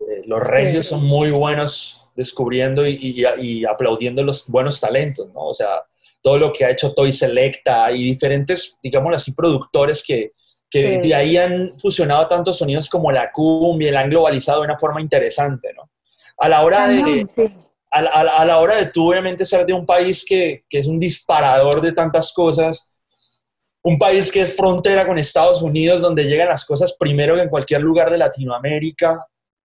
eh, 0.00 0.22
los 0.26 0.40
regios 0.40 0.86
son 0.86 1.04
muy 1.04 1.30
buenos 1.30 2.08
descubriendo 2.14 2.86
y, 2.86 2.98
y, 3.00 3.24
y, 3.40 3.64
aplaudiendo 3.64 4.22
los 4.22 4.48
buenos 4.48 4.80
talentos, 4.80 5.32
¿no? 5.32 5.46
O 5.46 5.54
sea, 5.54 5.82
todo 6.22 6.38
lo 6.38 6.52
que 6.52 6.64
ha 6.64 6.70
hecho 6.70 6.92
Toy 6.92 7.12
Selecta 7.12 7.90
y 7.92 8.04
diferentes, 8.04 8.78
digamos 8.82 9.14
así, 9.14 9.32
productores 9.32 10.04
que, 10.06 10.32
que 10.68 10.98
de 10.98 11.14
ahí 11.14 11.36
han 11.36 11.78
fusionado 11.78 12.28
tantos 12.28 12.58
sonidos 12.58 12.88
como 12.88 13.10
la 13.10 13.32
cumbia, 13.32 13.92
la 13.92 14.00
han 14.00 14.10
globalizado 14.10 14.60
de 14.60 14.66
una 14.66 14.78
forma 14.78 15.00
interesante, 15.00 15.72
¿no? 15.74 15.90
A 16.38 16.48
la 16.48 16.62
hora 16.62 16.88
de, 16.88 17.26
a, 17.90 18.44
la 18.44 18.58
hora 18.58 18.76
de 18.76 18.86
tú 18.86 19.10
obviamente 19.10 19.44
ser 19.44 19.66
de 19.66 19.72
un 19.72 19.84
país 19.84 20.24
que, 20.26 20.64
que, 20.68 20.78
es 20.78 20.86
un 20.86 20.98
disparador 20.98 21.80
de 21.80 21.92
tantas 21.92 22.32
cosas, 22.32 23.02
un 23.82 23.98
país 23.98 24.30
que 24.30 24.42
es 24.42 24.56
frontera 24.56 25.06
con 25.06 25.18
Estados 25.18 25.60
Unidos, 25.60 26.00
donde 26.00 26.24
llegan 26.24 26.48
las 26.48 26.64
cosas 26.64 26.96
primero 26.98 27.34
que 27.34 27.42
en 27.42 27.48
cualquier 27.48 27.80
lugar 27.82 28.10
de 28.10 28.18
Latinoamérica, 28.18 29.26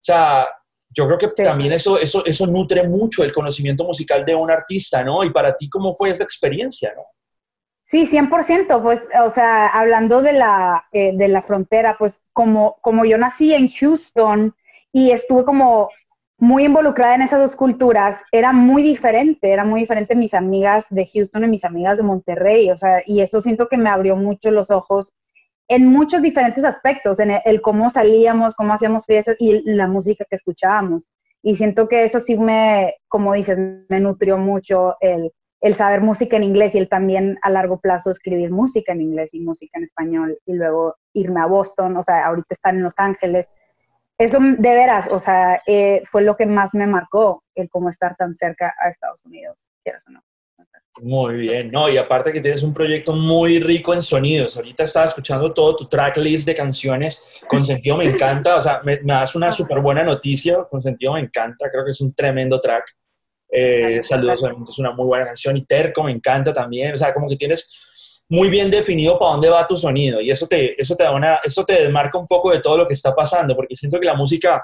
sea, 0.03 0.47
yo 0.89 1.07
creo 1.07 1.17
que 1.17 1.27
también 1.29 1.73
eso, 1.73 1.97
eso, 1.97 2.25
eso 2.25 2.47
nutre 2.47 2.87
mucho 2.87 3.23
el 3.23 3.31
conocimiento 3.31 3.83
musical 3.83 4.25
de 4.25 4.35
un 4.35 4.51
artista, 4.51 5.03
¿no? 5.03 5.23
Y 5.23 5.29
para 5.29 5.55
ti, 5.55 5.69
¿cómo 5.69 5.95
fue 5.95 6.09
esa 6.09 6.23
experiencia, 6.23 6.93
no? 6.95 7.03
Sí, 7.83 8.05
100%, 8.05 8.81
pues, 8.81 9.01
o 9.21 9.29
sea, 9.29 9.67
hablando 9.67 10.21
de 10.21 10.33
la, 10.33 10.85
eh, 10.93 11.11
de 11.13 11.27
la 11.27 11.41
frontera, 11.41 11.97
pues 11.99 12.21
como, 12.31 12.77
como 12.81 13.03
yo 13.03 13.17
nací 13.17 13.53
en 13.53 13.69
Houston 13.69 14.55
y 14.93 15.11
estuve 15.11 15.43
como 15.43 15.89
muy 16.37 16.65
involucrada 16.65 17.15
en 17.15 17.21
esas 17.21 17.39
dos 17.39 17.55
culturas, 17.55 18.23
era 18.31 18.51
muy 18.51 18.81
diferente, 18.81 19.51
era 19.51 19.63
muy 19.63 19.81
diferente 19.81 20.15
mis 20.15 20.33
amigas 20.33 20.87
de 20.89 21.05
Houston 21.05 21.43
y 21.43 21.47
mis 21.49 21.65
amigas 21.65 21.97
de 21.97 22.03
Monterrey, 22.03 22.71
o 22.71 22.77
sea, 22.77 23.03
y 23.05 23.21
eso 23.21 23.41
siento 23.41 23.67
que 23.67 23.77
me 23.77 23.89
abrió 23.89 24.15
mucho 24.15 24.51
los 24.51 24.71
ojos 24.71 25.13
en 25.67 25.87
muchos 25.87 26.21
diferentes 26.21 26.63
aspectos, 26.63 27.19
en 27.19 27.31
el, 27.31 27.41
el 27.45 27.61
cómo 27.61 27.89
salíamos, 27.89 28.53
cómo 28.55 28.73
hacíamos 28.73 29.05
fiestas 29.05 29.35
y 29.39 29.61
la 29.71 29.87
música 29.87 30.25
que 30.29 30.35
escuchábamos. 30.35 31.09
Y 31.43 31.55
siento 31.55 31.87
que 31.87 32.03
eso 32.03 32.19
sí 32.19 32.37
me, 32.37 32.95
como 33.07 33.33
dices, 33.33 33.57
me 33.89 33.99
nutrió 33.99 34.37
mucho 34.37 34.95
el 34.99 35.31
el 35.61 35.75
saber 35.75 36.01
música 36.01 36.37
en 36.37 36.43
inglés 36.43 36.73
y 36.73 36.79
el 36.79 36.89
también 36.89 37.37
a 37.43 37.49
largo 37.51 37.79
plazo 37.79 38.09
escribir 38.09 38.49
música 38.49 38.93
en 38.93 39.01
inglés 39.01 39.33
y 39.33 39.39
música 39.39 39.77
en 39.77 39.83
español 39.83 40.37
y 40.45 40.53
luego 40.53 40.95
irme 41.13 41.39
a 41.39 41.45
Boston, 41.45 41.95
o 41.97 42.01
sea, 42.01 42.25
ahorita 42.25 42.47
estar 42.49 42.73
en 42.73 42.83
Los 42.83 42.97
Ángeles. 42.97 43.47
Eso 44.17 44.39
de 44.39 44.73
veras, 44.73 45.07
o 45.09 45.19
sea, 45.19 45.61
eh, 45.67 46.01
fue 46.11 46.23
lo 46.23 46.35
que 46.35 46.47
más 46.47 46.73
me 46.73 46.87
marcó, 46.87 47.43
el 47.55 47.69
cómo 47.69 47.89
estar 47.89 48.15
tan 48.15 48.33
cerca 48.33 48.73
a 48.79 48.89
Estados 48.89 49.23
Unidos, 49.23 49.55
quieras 49.83 50.03
o 50.07 50.11
no. 50.11 50.21
Muy 50.99 51.35
bien, 51.37 51.71
no, 51.71 51.89
y 51.89 51.97
aparte 51.97 52.33
que 52.33 52.41
tienes 52.41 52.63
un 52.63 52.73
proyecto 52.73 53.13
muy 53.13 53.59
rico 53.59 53.93
en 53.93 54.01
sonidos. 54.01 54.57
Ahorita 54.57 54.83
estaba 54.83 55.05
escuchando 55.05 55.53
todo 55.53 55.75
tu 55.75 55.85
tracklist 55.85 56.45
de 56.45 56.53
canciones. 56.53 57.39
Con 57.47 57.63
sentido 57.63 57.95
me 57.95 58.05
encanta, 58.05 58.57
o 58.57 58.61
sea, 58.61 58.81
me, 58.83 58.97
das 58.97 59.33
una 59.35 59.51
súper 59.51 59.79
buena 59.79 60.03
noticia. 60.03 60.65
Con 60.69 60.81
sentido 60.81 61.13
me 61.13 61.21
encanta, 61.21 61.71
creo 61.71 61.85
que 61.85 61.91
es 61.91 62.01
un 62.01 62.13
tremendo 62.13 62.59
track. 62.59 62.83
Eh, 63.49 64.03
saludos, 64.03 64.43
es 64.43 64.79
una 64.79 64.91
muy 64.91 65.05
buena 65.05 65.25
canción. 65.25 65.55
Y 65.55 65.65
Terco 65.65 66.03
me 66.03 66.11
encanta 66.11 66.53
también, 66.53 66.93
o 66.93 66.97
sea, 66.97 67.13
como 67.13 67.29
que 67.29 67.37
tienes 67.37 68.23
muy 68.27 68.49
bien 68.49 68.69
definido 68.69 69.17
para 69.17 69.31
dónde 69.31 69.49
va 69.49 69.65
tu 69.65 69.77
sonido. 69.77 70.19
Y 70.19 70.29
eso 70.29 70.45
te, 70.45 70.79
eso 70.79 70.95
te 70.95 71.03
da 71.03 71.11
una, 71.11 71.39
eso 71.43 71.63
te 71.65 71.73
desmarca 71.73 72.17
un 72.17 72.27
poco 72.27 72.51
de 72.51 72.59
todo 72.59 72.77
lo 72.77 72.87
que 72.87 72.95
está 72.95 73.15
pasando, 73.15 73.55
porque 73.55 73.75
siento 73.77 73.97
que 73.97 74.05
la 74.05 74.15
música 74.15 74.61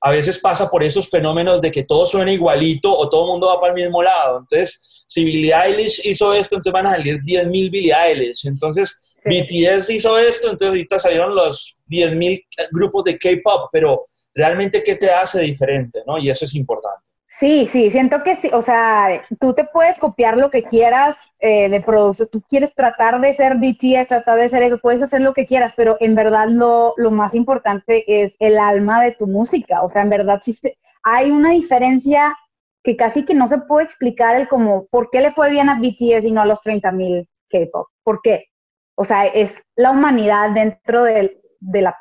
a 0.00 0.10
veces 0.10 0.38
pasa 0.38 0.70
por 0.70 0.82
esos 0.82 1.08
fenómenos 1.08 1.60
de 1.60 1.70
que 1.70 1.82
todo 1.84 2.06
suena 2.06 2.32
igualito 2.32 2.96
o 2.96 3.08
todo 3.08 3.24
el 3.24 3.30
mundo 3.32 3.48
va 3.48 3.60
para 3.60 3.72
el 3.74 3.82
mismo 3.82 4.02
lado. 4.02 4.38
Entonces, 4.38 5.04
si 5.06 5.24
Billie 5.24 5.54
Eilish 5.54 6.06
hizo 6.06 6.32
esto, 6.32 6.56
entonces 6.56 6.72
van 6.72 6.86
a 6.86 6.92
salir 6.92 7.18
10.000 7.20 7.70
Billie 7.70 7.92
Eilish. 7.92 8.46
Entonces, 8.46 9.18
BTS 9.24 9.90
hizo 9.90 10.18
esto, 10.18 10.48
entonces 10.48 10.68
ahorita 10.68 10.98
salieron 10.98 11.34
los 11.34 11.78
10.000 11.88 12.46
grupos 12.70 13.04
de 13.04 13.18
K-pop, 13.18 13.68
pero 13.70 14.06
realmente, 14.34 14.82
¿qué 14.82 14.96
te 14.96 15.10
hace 15.10 15.42
diferente? 15.42 16.00
¿no? 16.06 16.18
Y 16.18 16.30
eso 16.30 16.44
es 16.44 16.54
importante. 16.54 17.09
Sí, 17.40 17.66
sí, 17.66 17.90
siento 17.90 18.22
que 18.22 18.36
sí, 18.36 18.50
o 18.52 18.60
sea, 18.60 19.24
tú 19.40 19.54
te 19.54 19.64
puedes 19.64 19.98
copiar 19.98 20.36
lo 20.36 20.50
que 20.50 20.62
quieras 20.62 21.16
eh, 21.38 21.70
de 21.70 21.80
producto, 21.80 22.26
tú 22.26 22.42
quieres 22.42 22.74
tratar 22.74 23.18
de 23.18 23.32
ser 23.32 23.56
BTS, 23.56 24.08
tratar 24.08 24.38
de 24.38 24.50
ser 24.50 24.62
eso, 24.62 24.76
puedes 24.76 25.02
hacer 25.02 25.22
lo 25.22 25.32
que 25.32 25.46
quieras, 25.46 25.72
pero 25.74 25.96
en 26.00 26.14
verdad 26.14 26.48
lo, 26.48 26.92
lo 26.98 27.10
más 27.10 27.34
importante 27.34 28.04
es 28.22 28.36
el 28.40 28.58
alma 28.58 29.02
de 29.02 29.12
tu 29.12 29.26
música, 29.26 29.80
o 29.80 29.88
sea, 29.88 30.02
en 30.02 30.10
verdad 30.10 30.42
sí 30.44 30.54
hay 31.02 31.30
una 31.30 31.52
diferencia 31.52 32.36
que 32.82 32.94
casi 32.94 33.24
que 33.24 33.32
no 33.32 33.46
se 33.46 33.56
puede 33.56 33.86
explicar 33.86 34.36
el 34.36 34.46
como, 34.46 34.84
¿por 34.88 35.08
qué 35.08 35.22
le 35.22 35.32
fue 35.32 35.48
bien 35.48 35.70
a 35.70 35.80
BTS 35.80 36.24
y 36.24 36.32
no 36.32 36.42
a 36.42 36.46
los 36.46 36.60
30.000 36.60 37.26
K-pop? 37.48 37.88
¿Por 38.04 38.20
qué? 38.22 38.48
O 38.96 39.04
sea, 39.04 39.24
es 39.24 39.62
la 39.76 39.92
humanidad 39.92 40.50
dentro 40.50 41.04
de, 41.04 41.40
de 41.60 41.80
las 41.80 41.94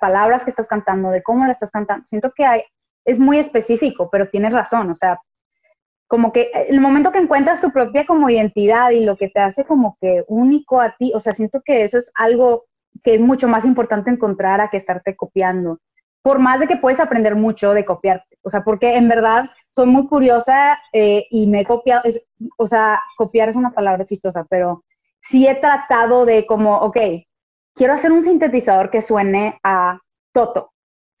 palabras 0.00 0.42
que 0.42 0.50
estás 0.50 0.66
cantando, 0.66 1.10
de 1.10 1.22
cómo 1.22 1.44
la 1.44 1.52
estás 1.52 1.70
cantando. 1.70 2.04
Siento 2.04 2.32
que 2.34 2.44
hay, 2.44 2.62
es 3.04 3.18
muy 3.18 3.38
específico, 3.38 4.08
pero 4.10 4.28
tienes 4.28 4.52
razón, 4.52 4.90
o 4.90 4.94
sea, 4.94 5.18
como 6.12 6.30
que 6.30 6.50
el 6.68 6.80
momento 6.80 7.10
que 7.10 7.18
encuentras 7.18 7.62
tu 7.62 7.70
propia 7.70 8.04
como 8.04 8.28
identidad 8.28 8.90
y 8.90 9.04
lo 9.04 9.16
que 9.16 9.28
te 9.28 9.40
hace 9.40 9.64
como 9.64 9.96
que 9.98 10.24
único 10.28 10.80
a 10.80 10.94
ti, 10.98 11.10
o 11.14 11.20
sea, 11.20 11.32
siento 11.32 11.62
que 11.64 11.84
eso 11.84 11.96
es 11.96 12.12
algo 12.14 12.66
que 13.02 13.14
es 13.14 13.20
mucho 13.22 13.48
más 13.48 13.64
importante 13.64 14.10
encontrar 14.10 14.60
a 14.60 14.68
que 14.68 14.76
estarte 14.76 15.16
copiando. 15.16 15.78
Por 16.22 16.38
más 16.38 16.60
de 16.60 16.66
que 16.66 16.76
puedes 16.76 17.00
aprender 17.00 17.34
mucho 17.34 17.72
de 17.72 17.86
copiarte, 17.86 18.36
o 18.42 18.50
sea, 18.50 18.62
porque 18.62 18.94
en 18.96 19.08
verdad 19.08 19.46
soy 19.70 19.86
muy 19.86 20.06
curiosa 20.06 20.78
eh, 20.92 21.24
y 21.30 21.46
me 21.46 21.60
he 21.60 21.64
copiado, 21.64 22.02
o 22.58 22.66
sea, 22.66 23.00
copiar 23.16 23.48
es 23.48 23.56
una 23.56 23.72
palabra 23.72 24.04
chistosa, 24.04 24.44
pero 24.50 24.84
sí 25.18 25.46
he 25.48 25.54
tratado 25.54 26.26
de 26.26 26.44
como, 26.44 26.76
ok, 26.76 26.98
quiero 27.74 27.94
hacer 27.94 28.12
un 28.12 28.22
sintetizador 28.22 28.90
que 28.90 29.00
suene 29.00 29.58
a 29.64 29.98
Toto, 30.32 30.71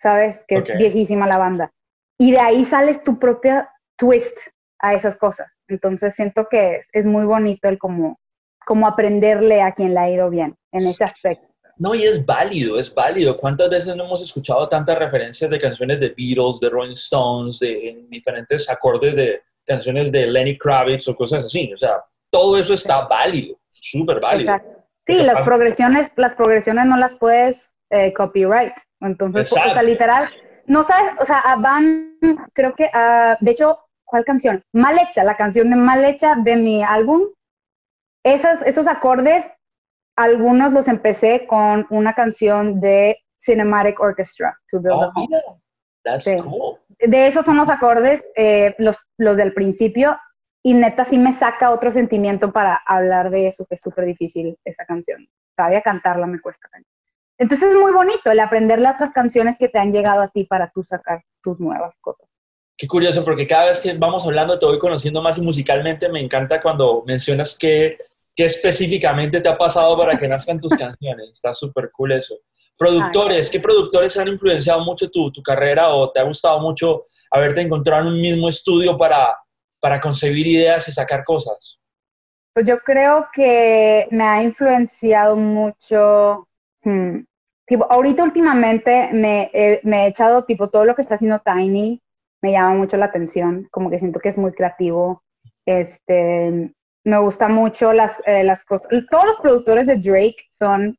¿sabes? 0.02 0.44
Que 0.48 0.56
es 0.56 0.66
viejísima 0.76 1.28
la 1.28 1.38
banda. 1.38 1.72
Y 2.18 2.32
de 2.32 2.40
ahí 2.40 2.64
sales 2.64 3.02
tu 3.04 3.18
propia 3.18 3.70
twist 3.96 4.36
a 4.80 4.94
esas 4.94 5.16
cosas. 5.16 5.56
Entonces 5.68 6.14
siento 6.14 6.48
que 6.50 6.80
es, 6.92 7.06
muy 7.06 7.24
bonito 7.24 7.68
el 7.68 7.78
como, 7.78 8.18
como 8.66 8.88
aprenderle 8.88 9.62
a 9.62 9.72
quien 9.72 9.94
le 9.94 10.00
ha 10.00 10.10
ido 10.10 10.28
bien 10.28 10.56
en 10.72 10.88
ese 10.88 11.04
aspecto. 11.04 11.46
No, 11.78 11.94
y 11.94 12.02
es 12.02 12.24
válido, 12.26 12.78
es 12.78 12.92
válido. 12.92 13.36
¿Cuántas 13.36 13.70
veces 13.70 13.96
no 13.96 14.04
hemos 14.04 14.22
escuchado 14.22 14.68
tantas 14.68 14.98
referencias 14.98 15.48
de 15.48 15.58
canciones 15.58 16.00
de 16.00 16.08
Beatles, 16.08 16.60
de 16.60 16.68
Rolling 16.68 16.92
Stones, 16.92 17.60
de 17.60 18.04
diferentes 18.08 18.68
acordes 18.68 19.16
de 19.16 19.42
canciones 19.64 20.12
de 20.12 20.26
Lenny 20.26 20.58
Kravitz 20.58 21.08
o 21.08 21.14
cosas 21.14 21.44
así? 21.44 21.72
O 21.72 21.78
sea, 21.78 22.02
todo 22.28 22.58
eso 22.58 22.74
está 22.74 23.06
válido, 23.06 23.58
súper 23.72 24.20
válido. 24.20 24.52
Sí, 25.06 25.22
las 25.22 25.42
progresiones, 25.42 26.12
las 26.16 26.34
progresiones 26.34 26.86
no 26.86 26.96
las 26.96 27.14
puedes 27.14 27.72
eh, 27.90 28.12
copyright. 28.12 28.74
Entonces, 29.02 29.52
o 29.52 29.54
sea, 29.54 29.82
literal, 29.82 30.28
no 30.66 30.82
sabes, 30.82 31.12
o 31.20 31.24
sea, 31.24 31.42
van, 31.58 32.18
creo 32.52 32.74
que, 32.74 32.84
uh, 32.84 33.36
de 33.44 33.50
hecho, 33.50 33.78
¿cuál 34.04 34.24
canción? 34.24 34.64
Mal 34.72 34.98
hecha, 34.98 35.24
la 35.24 35.36
canción 35.36 35.70
de 35.70 35.76
Mal 35.76 36.04
hecha 36.04 36.34
de 36.36 36.56
mi 36.56 36.82
álbum. 36.82 37.22
Esos, 38.24 38.62
esos 38.62 38.86
acordes, 38.86 39.50
algunos 40.16 40.72
los 40.72 40.86
empecé 40.88 41.46
con 41.46 41.86
una 41.90 42.14
canción 42.14 42.80
de 42.80 43.18
Cinematic 43.40 43.98
Orchestra, 44.00 44.56
To 44.70 44.80
Build 44.80 45.02
a 45.02 45.12
oh. 45.16 45.58
That's 46.04 46.28
cool. 46.42 46.78
De 46.98 47.26
esos 47.26 47.44
son 47.44 47.56
los 47.56 47.70
acordes, 47.70 48.24
eh, 48.36 48.74
los, 48.78 48.96
los 49.18 49.36
del 49.36 49.52
principio, 49.54 50.18
y 50.64 50.74
neta 50.74 51.04
sí 51.04 51.18
me 51.18 51.32
saca 51.32 51.72
otro 51.72 51.90
sentimiento 51.90 52.52
para 52.52 52.80
hablar 52.86 53.30
de 53.30 53.48
eso, 53.48 53.66
que 53.66 53.74
es 53.74 53.80
súper 53.80 54.04
difícil 54.04 54.56
esa 54.64 54.84
canción. 54.84 55.28
Todavía 55.56 55.82
cantarla 55.82 56.26
me 56.26 56.40
cuesta. 56.40 56.68
Entonces 57.42 57.70
es 57.70 57.74
muy 57.74 57.90
bonito 57.90 58.30
el 58.30 58.38
aprenderle 58.38 58.88
otras 58.88 59.10
canciones 59.12 59.58
que 59.58 59.68
te 59.68 59.76
han 59.80 59.90
llegado 59.90 60.22
a 60.22 60.28
ti 60.28 60.44
para 60.44 60.70
tú 60.70 60.84
sacar 60.84 61.24
tus 61.42 61.58
nuevas 61.58 61.98
cosas. 61.98 62.28
Qué 62.76 62.86
curioso, 62.86 63.24
porque 63.24 63.48
cada 63.48 63.66
vez 63.66 63.80
que 63.80 63.94
vamos 63.94 64.24
hablando 64.24 64.56
te 64.56 64.64
voy 64.64 64.78
conociendo 64.78 65.20
más 65.20 65.38
y 65.38 65.40
musicalmente 65.40 66.08
me 66.08 66.20
encanta 66.20 66.62
cuando 66.62 67.02
mencionas 67.04 67.58
qué, 67.58 67.98
qué 68.36 68.44
específicamente 68.44 69.40
te 69.40 69.48
ha 69.48 69.58
pasado 69.58 69.98
para 69.98 70.16
que 70.16 70.28
nazcan 70.28 70.60
tus 70.60 70.72
canciones. 70.78 71.30
Está 71.32 71.52
súper 71.52 71.90
cool 71.90 72.12
eso. 72.12 72.36
Productores, 72.78 73.50
¿qué 73.50 73.58
productores 73.58 74.16
han 74.18 74.28
influenciado 74.28 74.84
mucho 74.84 75.10
tu, 75.10 75.32
tu, 75.32 75.42
carrera 75.42 75.88
o 75.88 76.12
te 76.12 76.20
ha 76.20 76.22
gustado 76.22 76.60
mucho 76.60 77.06
haberte 77.28 77.60
encontrado 77.60 78.02
en 78.02 78.14
un 78.14 78.20
mismo 78.20 78.48
estudio 78.48 78.96
para, 78.96 79.36
para 79.80 80.00
concebir 80.00 80.46
ideas 80.46 80.86
y 80.86 80.92
sacar 80.92 81.24
cosas? 81.24 81.80
Pues 82.54 82.68
yo 82.68 82.78
creo 82.78 83.26
que 83.34 84.06
me 84.12 84.22
ha 84.22 84.44
influenciado 84.44 85.34
mucho 85.34 86.46
hmm, 86.84 87.22
tipo, 87.72 87.90
ahorita 87.90 88.22
últimamente 88.22 89.08
me, 89.14 89.50
me, 89.82 90.04
he 90.04 90.06
echado 90.08 90.44
tipo 90.44 90.68
todo 90.68 90.84
lo 90.84 90.94
que 90.94 91.00
está 91.00 91.14
haciendo 91.14 91.38
Tiny, 91.38 92.02
me 92.42 92.52
llama 92.52 92.74
mucho 92.74 92.98
la 92.98 93.06
atención, 93.06 93.66
como 93.70 93.88
que 93.88 93.98
siento 93.98 94.20
que 94.20 94.28
es 94.28 94.36
muy 94.36 94.52
creativo. 94.52 95.22
Este, 95.64 96.70
me 97.02 97.18
gusta 97.18 97.48
mucho 97.48 97.94
las, 97.94 98.20
eh, 98.26 98.44
las 98.44 98.62
cosas. 98.62 98.90
Todos 99.10 99.24
los 99.24 99.36
productores 99.38 99.86
de 99.86 99.96
Drake 99.96 100.36
son, 100.50 100.98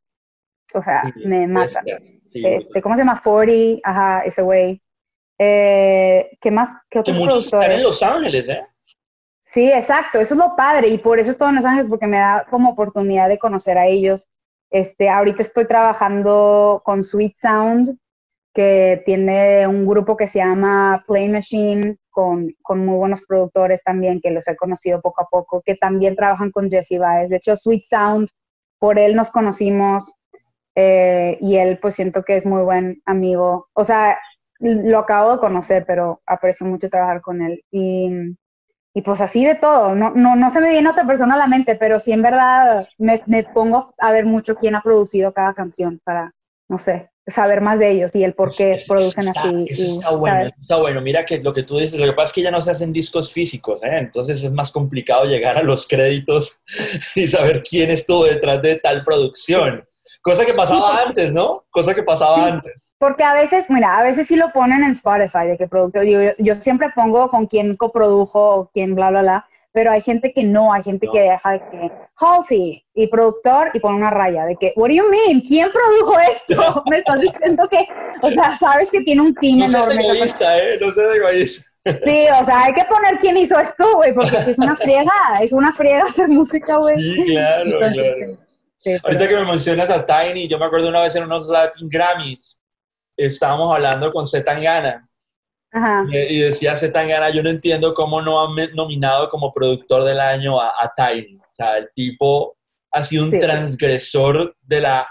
o 0.74 0.82
sea, 0.82 1.04
me 1.24 1.46
matan. 1.46 1.86
este, 2.26 2.82
¿Cómo 2.82 2.96
se 2.96 3.02
llama? 3.02 3.22
40, 3.24 3.88
ajá, 3.88 4.22
ese 4.26 4.42
güey. 4.42 4.82
Eh, 5.38 6.36
¿Qué 6.42 6.50
más? 6.50 6.74
¿Qué 6.90 7.00
otros 7.02 7.16
muchos 7.16 7.46
están 7.46 7.72
en 7.72 7.84
Los 7.84 8.02
Ángeles, 8.02 8.50
¿eh? 8.50 8.66
Sí, 9.46 9.72
exacto, 9.72 10.20
eso 10.20 10.34
es 10.34 10.40
lo 10.40 10.56
padre 10.56 10.88
y 10.88 10.98
por 10.98 11.20
eso 11.20 11.30
estoy 11.30 11.50
en 11.50 11.56
Los 11.56 11.66
Ángeles, 11.66 11.88
porque 11.88 12.08
me 12.08 12.18
da 12.18 12.48
como 12.50 12.72
oportunidad 12.72 13.30
de 13.30 13.38
conocer 13.38 13.78
a 13.78 13.86
ellos. 13.86 14.28
Este, 14.74 15.08
ahorita 15.08 15.44
estoy 15.44 15.68
trabajando 15.68 16.82
con 16.84 17.04
Sweet 17.04 17.36
Sound, 17.36 17.96
que 18.56 19.04
tiene 19.06 19.68
un 19.68 19.86
grupo 19.86 20.18
que 20.18 20.28
se 20.28 20.40
llama 20.40 21.04
Play 21.06 21.30
Machine, 21.30 21.98
con, 22.10 22.56
con, 22.64 22.84
muy 22.84 22.98
buenos 22.98 23.22
productores 23.28 23.84
también, 23.84 24.20
que 24.20 24.32
los 24.32 24.48
he 24.48 24.56
conocido 24.56 25.00
poco 25.00 25.22
a 25.22 25.28
poco, 25.30 25.62
que 25.64 25.76
también 25.76 26.16
trabajan 26.16 26.50
con 26.50 26.72
Jesse 26.72 26.98
Baez. 26.98 27.30
De 27.30 27.36
hecho, 27.36 27.56
Sweet 27.56 27.84
Sound, 27.84 28.30
por 28.80 28.98
él 28.98 29.16
nos 29.16 29.30
conocimos 29.30 30.12
eh, 30.74 31.38
y 31.40 31.58
él 31.58 31.78
pues 31.80 31.94
siento 31.94 32.24
que 32.24 32.36
es 32.36 32.46
muy 32.48 32.64
buen 32.64 33.00
amigo. 33.06 33.68
O 33.74 33.84
sea, 33.84 34.18
lo 34.60 34.98
acabo 34.98 35.34
de 35.34 35.38
conocer, 35.38 35.86
pero 35.86 36.24
aprecio 36.26 36.66
mucho 36.66 36.90
trabajar 36.90 37.22
con 37.22 37.44
él. 37.44 37.64
Y 37.70 38.10
y 38.94 39.02
pues 39.02 39.22
así 39.22 39.44
de 39.44 39.56
todo, 39.56 39.96
no, 39.96 40.12
no, 40.12 40.36
no 40.36 40.50
se 40.50 40.62
me 40.62 40.70
viene 40.70 40.90
otra 40.90 41.08
persona 41.08 41.34
a 41.34 41.40
la 41.40 41.48
mente, 41.48 41.76
pero 41.76 42.00
sí 42.00 42.12
en 42.12 42.22
verdad 42.22 42.88
me, 43.00 43.22
me, 43.26 43.44
pongo 43.44 43.94
a 43.98 44.12
ver 44.12 44.26
mucho 44.26 44.56
quién 44.56 44.76
ha 44.76 44.82
producido 44.82 45.34
cada 45.34 45.56
canción 45.56 46.00
para, 46.04 46.32
no 46.70 46.78
sé, 46.78 47.10
saber 47.26 47.62
más 47.62 47.80
de 47.80 47.90
ellos 47.90 48.16
y 48.16 48.24
el 48.24 48.34
por 48.34 48.54
qué 48.54 48.80
producen 48.88 49.30
así. 49.30 49.66
Eso 49.68 49.86
está 49.86 50.12
bueno, 50.12 50.50
está 50.62 50.78
bueno. 50.78 51.02
Mira 51.02 51.26
que 51.26 51.40
lo 51.40 51.54
que 51.54 51.64
tú 51.64 51.78
dices, 51.78 52.00
lo 52.00 52.06
que 52.06 52.14
pasa 52.14 52.28
es 52.28 52.34
que 52.34 52.42
ya 52.44 52.52
no 52.52 52.62
se 52.62 52.72
hacen 52.72 52.94
discos 52.94 53.32
físicos, 53.32 53.82
¿eh? 53.84 53.98
entonces 53.98 54.44
es 54.44 54.52
más 54.52 54.72
complicado 54.72 55.26
llegar 55.26 55.58
a 55.58 55.64
los 55.64 55.88
créditos 55.88 56.60
y 57.16 57.28
saber 57.28 57.64
quién 57.64 57.90
estuvo 57.90 58.26
detrás 58.26 58.62
de 58.62 58.76
tal 58.76 59.04
producción. 59.04 59.84
Cosa 60.22 60.46
que 60.46 60.54
pasaba 60.54 61.02
antes, 61.06 61.34
¿no? 61.34 61.66
Cosa 61.70 61.94
que 61.94 62.04
pasaba 62.04 62.48
antes. 62.48 62.74
Porque 63.04 63.26
a 63.26 63.34
veces, 63.34 63.66
mira, 63.68 63.98
a 63.98 64.02
veces 64.02 64.28
sí 64.28 64.38
lo 64.38 64.54
ponen 64.54 64.82
en 64.82 64.92
Spotify, 64.92 65.46
de 65.46 65.58
que 65.58 65.68
productor, 65.68 66.06
digo, 66.06 66.22
yo, 66.38 66.56
siempre 66.56 66.90
pongo 66.96 67.30
con 67.30 67.48
quién 67.48 67.74
coprodujo 67.74 68.40
o 68.40 68.70
quién 68.72 68.96
bla, 68.96 69.10
bla, 69.10 69.22
bla, 69.22 69.48
pero 69.74 69.92
hay 69.92 70.00
gente 70.00 70.32
que 70.32 70.42
no, 70.44 70.72
hay 70.72 70.84
gente 70.84 71.10
que 71.12 71.20
deja 71.20 71.52
de 71.52 71.60
que 71.70 71.92
Halsey 72.16 72.86
y 72.94 73.08
productor 73.08 73.72
y 73.74 73.82
pone 73.82 73.98
una 73.98 74.10
raya 74.10 74.46
de 74.46 74.56
que, 74.56 74.72
what 74.78 74.88
do 74.88 74.96
you 74.96 75.04
mean? 75.10 75.42
¿Quién 75.42 75.70
produjo 75.70 76.18
esto? 76.32 76.82
Me 76.90 77.00
estás 77.00 77.20
diciendo 77.20 77.68
que, 77.70 77.86
o 78.22 78.30
sea, 78.30 78.56
sabes 78.56 78.90
que 78.90 79.02
tiene 79.02 79.22
un 79.22 79.36
team 79.36 79.60
no 79.60 79.66
enorme. 79.66 79.96
No 79.96 80.14
egoísta, 80.14 80.58
¿eh? 80.58 80.78
No 80.80 80.90
seas 80.94 81.14
egoísta. 81.14 81.72
Sí, 82.06 82.26
o 82.42 82.46
sea, 82.46 82.64
hay 82.64 82.74
que 82.74 82.86
poner 82.86 83.18
quién 83.18 83.36
hizo 83.36 83.60
esto, 83.60 83.96
güey, 83.96 84.14
porque 84.14 84.38
si 84.44 84.52
es 84.52 84.60
una 84.60 84.78
friega, 84.78 85.12
es 85.42 85.52
una 85.52 85.74
friega 85.74 86.06
hacer 86.06 86.30
música, 86.30 86.78
güey. 86.78 86.98
Sí, 86.98 87.26
claro, 87.26 87.80
claro. 87.80 88.38
Ahorita 89.04 89.28
que 89.28 89.36
me 89.36 89.46
mencionas 89.46 89.90
a 89.90 90.06
Tiny, 90.06 90.48
yo 90.48 90.58
me 90.58 90.68
acuerdo 90.68 90.88
una 90.88 91.02
vez 91.02 91.14
en 91.18 91.26
unos 91.26 91.50
Latin 91.50 91.90
Grammys, 91.90 92.63
estábamos 93.18 93.74
hablando 93.74 94.12
con 94.12 94.28
Zetangana 94.28 95.08
Y 96.10 96.40
decía 96.40 96.76
Zetangana, 96.76 97.30
yo 97.30 97.44
no 97.44 97.50
entiendo 97.50 97.94
cómo 97.94 98.22
no 98.22 98.44
han 98.44 98.76
nominado 98.76 99.30
como 99.30 99.54
productor 99.54 100.04
del 100.04 100.20
año 100.20 100.60
a, 100.60 100.92
Tiny. 100.96 101.38
O 101.38 101.56
sea, 101.56 101.78
el 101.78 101.90
tipo 101.94 102.58
ha 102.92 103.04
sido 103.04 103.26
un 103.26 103.40
transgresor 103.40 104.56
de 104.62 104.82
la 104.82 105.08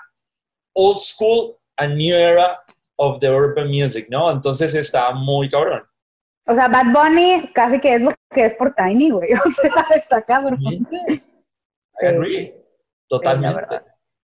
old 0.75 0.99
school 0.99 1.57
and 1.77 1.97
new 1.97 2.15
era 2.15 2.63
of 2.97 3.19
the 3.21 3.31
urban 3.31 3.69
music, 3.69 4.07
¿no? 4.09 4.31
Entonces 4.31 4.75
está 4.75 5.11
muy 5.13 5.51
cabrón. 5.51 5.83
O 6.47 6.55
sea, 6.55 6.69
Bad 6.69 6.93
Bunny 6.93 7.51
casi 7.53 7.79
que 7.79 7.95
es 7.95 8.01
lo 8.01 8.11
que 8.31 8.45
es 8.45 8.55
por 8.55 8.75
Tiny, 8.75 9.11
güey. 9.11 9.31
O 9.47 9.51
sea, 9.51 9.87
está 9.95 10.23
cabrón. 10.23 10.59
I 10.61 12.07
agree. 12.07 12.55
Totalmente. 13.09 13.83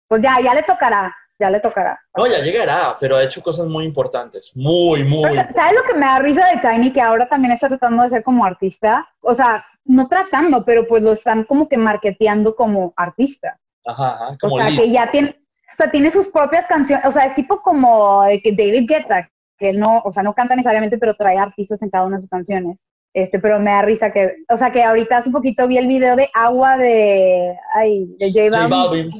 pues 0.08 0.22
ya, 0.22 0.40
ya 0.40 0.54
le 0.54 0.62
tocará 0.62 1.14
ya 1.38 1.50
le 1.50 1.60
tocará. 1.60 2.00
No, 2.16 2.26
ya 2.26 2.38
llegará, 2.38 2.96
pero 2.98 3.16
ha 3.16 3.22
hecho 3.22 3.42
cosas 3.42 3.66
muy 3.66 3.84
importantes, 3.84 4.52
muy, 4.54 5.04
muy. 5.04 5.34
¿Sabes 5.54 5.74
lo 5.74 5.82
que 5.86 5.94
me 5.94 6.06
da 6.06 6.18
risa 6.18 6.46
de 6.46 6.60
Tiny? 6.60 6.92
Que 6.92 7.00
ahora 7.00 7.28
también 7.28 7.52
está 7.52 7.68
tratando 7.68 8.02
de 8.02 8.10
ser 8.10 8.22
como 8.22 8.44
artista. 8.44 9.08
O 9.20 9.32
sea, 9.34 9.64
no 9.84 10.08
tratando, 10.08 10.64
pero 10.64 10.86
pues 10.86 11.02
lo 11.02 11.12
están 11.12 11.44
como 11.44 11.68
que 11.68 11.78
marketeando 11.78 12.54
como 12.56 12.92
artista. 12.96 13.58
Ajá, 13.86 14.14
ajá. 14.14 14.36
Como 14.40 14.56
o 14.56 14.58
sea, 14.58 14.70
que 14.70 14.90
ya 14.90 15.10
tiene, 15.10 15.30
o 15.72 15.76
sea, 15.76 15.90
tiene 15.90 16.10
sus 16.10 16.28
propias 16.28 16.66
canciones. 16.66 17.06
O 17.06 17.12
sea, 17.12 17.24
es 17.24 17.34
tipo 17.34 17.62
como 17.62 18.22
que 18.42 18.52
David 18.52 18.86
Guetta, 18.88 19.30
que 19.58 19.72
no, 19.72 20.02
o 20.04 20.10
sea, 20.10 20.22
no 20.22 20.34
canta 20.34 20.56
necesariamente, 20.56 20.98
pero 20.98 21.14
trae 21.14 21.38
artistas 21.38 21.82
en 21.82 21.90
cada 21.90 22.04
una 22.04 22.16
de 22.16 22.22
sus 22.22 22.30
canciones. 22.30 22.80
Este, 23.14 23.38
pero 23.38 23.58
me 23.58 23.70
da 23.70 23.82
risa 23.82 24.12
que, 24.12 24.36
o 24.48 24.56
sea, 24.56 24.70
que 24.70 24.82
ahorita 24.82 25.16
hace 25.16 25.28
un 25.28 25.32
poquito 25.32 25.66
vi 25.66 25.78
el 25.78 25.86
video 25.86 26.14
de 26.14 26.28
Agua 26.34 26.76
de, 26.76 27.56
ay, 27.74 28.06
de 28.18 28.30
J 28.30 28.68
Balvin 28.68 29.10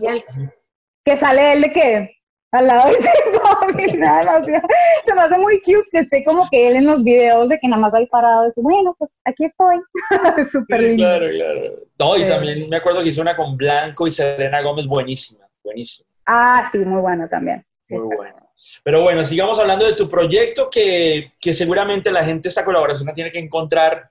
que 1.09 1.17
sale 1.17 1.53
él 1.53 1.63
de 1.63 1.73
que 1.73 2.19
al 2.53 2.67
lado 2.67 2.91
de 2.91 2.99
ese 2.99 3.97
nada 3.99 4.45
se 4.45 5.15
me 5.15 5.21
hace 5.21 5.39
muy 5.39 5.61
cute 5.61 5.89
que 5.91 5.99
esté 5.99 6.25
como 6.25 6.49
que 6.51 6.69
él 6.69 6.77
en 6.77 6.87
los 6.87 7.03
videos 7.03 7.49
de 7.49 7.59
que 7.59 7.69
nada 7.69 7.81
más 7.81 7.95
hay 7.95 8.07
parado, 8.07 8.45
de 8.45 8.53
que, 8.55 8.61
bueno, 8.61 8.95
pues 8.99 9.15
aquí 9.25 9.45
estoy. 9.45 9.77
Súper 10.51 10.81
lindo. 10.81 11.05
Claro, 11.05 11.27
claro. 11.31 11.61
No, 11.99 12.17
y 12.17 12.27
también 12.27 12.69
me 12.69 12.77
acuerdo 12.77 13.03
que 13.03 13.09
hizo 13.09 13.23
una 13.23 13.37
con 13.37 13.57
Blanco 13.57 14.07
y 14.07 14.13
Selena 14.13 14.63
Gómez, 14.63 14.87
buenísima, 14.87 15.47
buenísima. 15.63 16.09
Ah, 16.27 16.69
sí, 16.71 16.79
muy 16.79 17.01
buena 17.01 17.29
también. 17.29 17.65
Muy 17.89 18.17
buena. 18.17 18.37
Pero 18.83 19.03
bueno, 19.03 19.25
sigamos 19.25 19.59
hablando 19.59 19.87
de 19.87 19.95
tu 19.95 20.09
proyecto, 20.09 20.69
que, 20.69 21.33
que 21.41 21.55
seguramente 21.55 22.11
la 22.11 22.25
gente 22.25 22.49
esta 22.49 22.65
colaboración 22.65 23.07
la 23.07 23.15
tiene 23.15 23.31
que 23.31 23.39
encontrar 23.39 24.11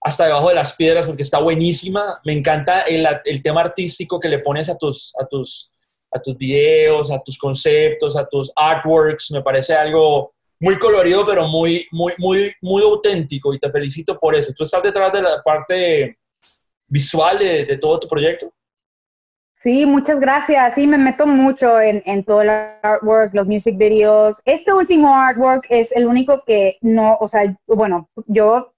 hasta 0.00 0.26
debajo 0.26 0.48
de 0.48 0.54
las 0.54 0.74
piedras 0.76 1.06
porque 1.06 1.22
está 1.22 1.38
buenísima. 1.40 2.20
Me 2.24 2.32
encanta 2.32 2.80
el, 2.82 3.06
el 3.24 3.42
tema 3.42 3.62
artístico 3.62 4.20
que 4.20 4.28
le 4.28 4.38
pones 4.38 4.68
a 4.68 4.78
tus, 4.78 5.14
a 5.20 5.26
tus 5.26 5.72
a 6.10 6.20
tus 6.20 6.36
videos, 6.36 7.10
a 7.10 7.20
tus 7.20 7.38
conceptos, 7.38 8.16
a 8.16 8.26
tus 8.26 8.52
artworks. 8.56 9.30
Me 9.30 9.42
parece 9.42 9.74
algo 9.74 10.32
muy 10.60 10.78
colorido, 10.78 11.24
pero 11.26 11.46
muy, 11.46 11.86
muy, 11.92 12.12
muy, 12.18 12.52
muy 12.60 12.82
auténtico 12.82 13.54
y 13.54 13.58
te 13.58 13.70
felicito 13.70 14.18
por 14.18 14.34
eso. 14.34 14.52
¿Tú 14.56 14.64
estás 14.64 14.82
detrás 14.82 15.12
de 15.12 15.22
la 15.22 15.42
parte 15.42 16.18
visual 16.86 17.38
de, 17.38 17.78
todo 17.78 18.00
tu 18.00 18.08
proyecto? 18.08 18.50
Sí, 19.56 19.86
muchas 19.86 20.20
gracias. 20.20 20.74
Sí, 20.74 20.86
me 20.86 20.98
meto 20.98 21.26
mucho 21.26 21.80
en, 21.80 22.02
en, 22.06 22.24
todo 22.24 22.42
el 22.42 22.50
artwork, 22.50 23.34
los 23.34 23.46
music 23.46 23.76
videos. 23.76 24.40
Este 24.44 24.72
último 24.72 25.14
artwork 25.14 25.66
es 25.68 25.90
el 25.92 26.06
único 26.06 26.44
que 26.46 26.78
no, 26.80 27.16
o 27.20 27.26
sea, 27.26 27.56
bueno, 27.66 28.08
yo 28.26 28.72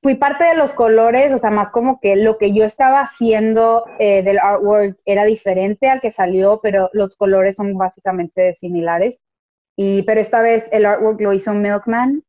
fui 0.00 0.14
parte 0.14 0.44
de 0.44 0.54
los 0.54 0.72
colores, 0.72 1.32
o 1.32 1.38
sea, 1.38 1.50
más 1.50 1.70
como 1.70 2.00
que 2.00 2.16
lo 2.16 2.38
que 2.38 2.52
yo 2.52 2.64
estaba 2.64 3.00
haciendo 3.00 3.84
eh, 3.98 4.22
del 4.22 4.38
artwork 4.38 4.98
era 5.04 5.24
diferente 5.24 5.88
al 5.88 6.00
que 6.00 6.10
salió, 6.10 6.60
pero 6.62 6.88
los 6.92 7.16
colores 7.16 7.56
son 7.56 7.76
básicamente 7.76 8.54
similares. 8.54 9.20
Y, 9.76 10.02
pero 10.02 10.20
esta 10.20 10.40
vez 10.40 10.68
el 10.72 10.86
artwork 10.86 11.20
lo 11.20 11.32
hizo 11.32 11.52
Milkman 11.54 12.22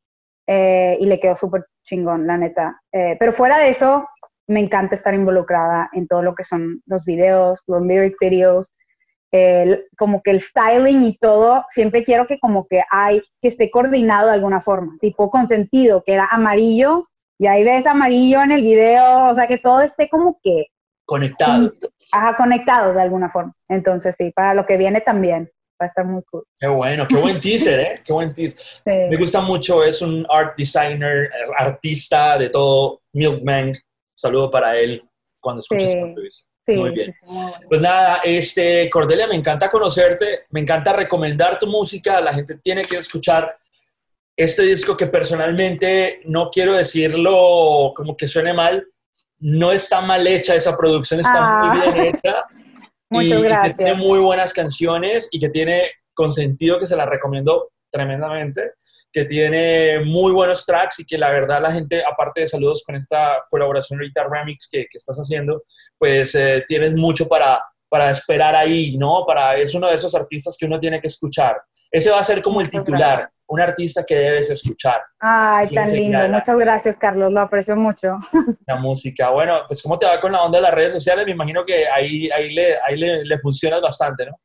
eh, 0.47 0.97
y 0.99 1.05
le 1.05 1.19
quedó 1.19 1.35
súper 1.35 1.65
chingón, 1.83 2.27
la 2.27 2.37
neta. 2.37 2.81
Eh, 2.91 3.17
pero 3.19 3.31
fuera 3.31 3.57
de 3.59 3.69
eso, 3.69 4.07
me 4.47 4.59
encanta 4.59 4.95
estar 4.95 5.13
involucrada 5.13 5.89
en 5.93 6.07
todo 6.07 6.23
lo 6.23 6.35
que 6.35 6.43
son 6.43 6.81
los 6.85 7.05
videos, 7.05 7.63
los 7.67 7.81
lyric 7.81 8.15
videos, 8.19 8.73
como 9.95 10.23
que 10.23 10.31
el 10.31 10.39
styling 10.39 11.03
y 11.03 11.15
todo, 11.19 11.63
siempre 11.69 12.03
quiero 12.03 12.25
que 12.25 12.39
como 12.39 12.65
que 12.67 12.81
hay, 12.89 13.21
que 13.39 13.47
esté 13.47 13.69
coordinado 13.69 14.27
de 14.27 14.33
alguna 14.33 14.59
forma, 14.59 14.97
tipo 14.99 15.29
con 15.29 15.47
sentido, 15.47 16.03
que 16.03 16.13
era 16.13 16.27
amarillo, 16.31 17.08
y 17.39 17.47
ahí 17.47 17.63
ves 17.63 17.87
amarillo 17.87 18.43
en 18.43 18.51
el 18.51 18.61
video, 18.61 19.29
o 19.29 19.33
sea, 19.33 19.47
que 19.47 19.57
todo 19.57 19.81
esté 19.81 20.09
como 20.09 20.39
que... 20.43 20.67
Conectado. 21.05 21.73
Ajá, 22.11 22.35
conectado 22.35 22.93
de 22.93 23.01
alguna 23.01 23.29
forma. 23.29 23.55
Entonces, 23.69 24.15
sí, 24.17 24.31
para 24.35 24.53
lo 24.53 24.65
que 24.65 24.75
viene 24.75 24.99
también 24.99 25.49
va 25.81 25.85
a 25.85 25.87
estar 25.87 26.05
muy 26.05 26.21
cool. 26.29 26.43
Qué 26.59 26.67
bueno, 26.67 27.07
qué 27.07 27.15
buen 27.15 27.39
teaser, 27.39 27.79
¿eh? 27.79 28.01
Qué 28.03 28.11
buen 28.11 28.33
teaser. 28.33 28.59
Me 28.85 29.15
gusta 29.15 29.39
mucho, 29.39 29.83
es 29.83 30.01
un 30.01 30.27
art 30.29 30.57
designer, 30.57 31.29
artista 31.57 32.37
de 32.37 32.49
todo, 32.49 33.01
Milkman. 33.13 33.73
Saludo 34.13 34.51
para 34.51 34.77
él 34.77 35.01
cuando 35.39 35.61
escuches 35.61 35.91
sí. 35.91 36.45
Sí, 36.67 36.75
muy 36.75 36.91
bien. 36.91 37.15
Pues 37.67 37.81
nada, 37.81 38.19
este, 38.23 38.89
Cordelia, 38.89 39.27
me 39.27 39.35
encanta 39.35 39.71
conocerte, 39.71 40.41
me 40.49 40.59
encanta 40.59 40.93
recomendar 40.93 41.57
tu 41.57 41.65
música, 41.67 42.19
la 42.21 42.33
gente 42.33 42.57
tiene 42.59 42.81
que 42.83 42.97
escuchar 42.97 43.57
este 44.39 44.61
disco 44.61 44.95
que 44.95 45.07
personalmente 45.07 46.21
no 46.23 46.49
quiero 46.49 46.73
decirlo 46.73 47.91
como 47.93 48.15
que 48.15 48.25
suene 48.25 48.53
mal, 48.53 48.87
no 49.39 49.73
está 49.73 49.99
mal 49.99 50.25
hecha 50.25 50.55
esa 50.55 50.77
producción, 50.77 51.19
está 51.19 51.41
muy 51.41 51.69
ah. 51.77 51.91
bien 51.93 52.05
hecha. 52.05 52.45
y, 53.11 53.29
que 53.31 53.73
tiene 53.75 53.95
muy 53.95 54.19
buenas 54.19 54.53
canciones 54.53 55.27
y 55.33 55.39
que 55.39 55.49
tiene 55.49 55.91
con 56.13 56.31
sentido 56.31 56.79
que 56.79 56.87
se 56.87 56.95
la 56.95 57.05
recomiendo 57.05 57.71
tremendamente, 57.91 58.75
que 59.11 59.25
tiene 59.25 60.05
muy 60.05 60.31
buenos 60.31 60.65
tracks 60.65 61.01
y 61.01 61.05
que 61.05 61.17
la 61.17 61.31
verdad 61.31 61.61
la 61.61 61.73
gente, 61.73 62.01
aparte 62.09 62.39
de 62.41 62.47
saludos 62.47 62.83
con 62.85 62.95
esta 62.95 63.43
colaboración 63.49 63.99
ahorita 63.99 64.25
remix 64.29 64.69
que, 64.71 64.83
que 64.83 64.97
estás 64.97 65.17
haciendo, 65.17 65.63
pues 65.97 66.33
eh, 66.35 66.63
tienes 66.65 66.95
mucho 66.95 67.27
para, 67.27 67.61
para 67.89 68.09
esperar 68.09 68.55
ahí, 68.55 68.95
¿no? 68.95 69.25
Para, 69.27 69.57
es 69.57 69.75
uno 69.75 69.89
de 69.89 69.95
esos 69.95 70.15
artistas 70.15 70.55
que 70.57 70.65
uno 70.65 70.79
tiene 70.79 71.01
que 71.01 71.07
escuchar. 71.07 71.61
Ese 71.91 72.09
va 72.09 72.19
a 72.19 72.23
ser 72.23 72.41
como 72.41 72.61
el 72.61 72.69
titular 72.69 73.29
un 73.49 73.59
artista 73.59 74.05
que 74.05 74.15
debes 74.15 74.49
escuchar. 74.49 75.01
Ay, 75.19 75.67
tan 75.73 75.91
lindo. 75.91 76.27
Muchas 76.29 76.57
gracias, 76.57 76.95
Carlos. 76.95 77.31
Lo 77.31 77.41
aprecio 77.41 77.75
mucho. 77.75 78.17
La 78.67 78.77
música. 78.77 79.29
Bueno, 79.31 79.61
pues 79.67 79.81
¿cómo 79.81 79.97
te 79.97 80.05
va 80.05 80.19
con 80.19 80.31
la 80.31 80.43
onda 80.43 80.59
de 80.59 80.63
las 80.63 80.73
redes 80.73 80.93
sociales? 80.93 81.25
Me 81.25 81.31
imagino 81.31 81.65
que 81.65 81.87
ahí, 81.87 82.29
ahí, 82.29 82.53
le, 82.53 82.75
ahí 82.87 82.97
le, 82.97 83.25
le 83.25 83.39
funcionas 83.39 83.81
bastante, 83.81 84.27
¿no? 84.27 84.39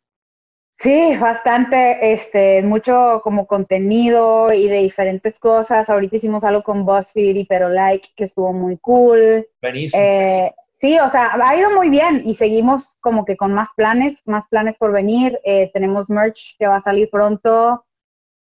Sí, 0.79 1.17
bastante, 1.17 2.13
este, 2.13 2.63
mucho 2.63 3.21
como 3.23 3.47
contenido 3.47 4.53
y 4.53 4.69
de 4.69 4.79
diferentes 4.79 5.39
cosas. 5.39 5.89
Ahorita 5.89 6.17
hicimos 6.17 6.43
algo 6.43 6.63
con 6.63 6.85
BuzzFeed 6.85 7.37
y 7.37 7.45
Pero 7.45 7.69
Like, 7.69 8.09
que 8.17 8.25
estuvo 8.25 8.53
muy 8.53 8.79
cool. 8.79 9.47
Buenísimo. 9.63 10.03
Eh, 10.03 10.53
sí, 10.81 10.99
o 10.99 11.09
sea, 11.09 11.39
ha 11.43 11.57
ido 11.57 11.71
muy 11.71 11.91
bien 11.91 12.23
y 12.25 12.35
seguimos 12.35 12.97
como 13.01 13.25
que 13.25 13.37
con 13.37 13.53
más 13.53 13.69
planes, 13.77 14.23
más 14.25 14.49
planes 14.49 14.77
por 14.77 14.93
venir. 14.93 15.39
Eh, 15.45 15.71
tenemos 15.73 16.11
merch 16.11 16.57
que 16.59 16.67
va 16.67 16.77
a 16.77 16.81
salir 16.81 17.09
pronto. 17.11 17.85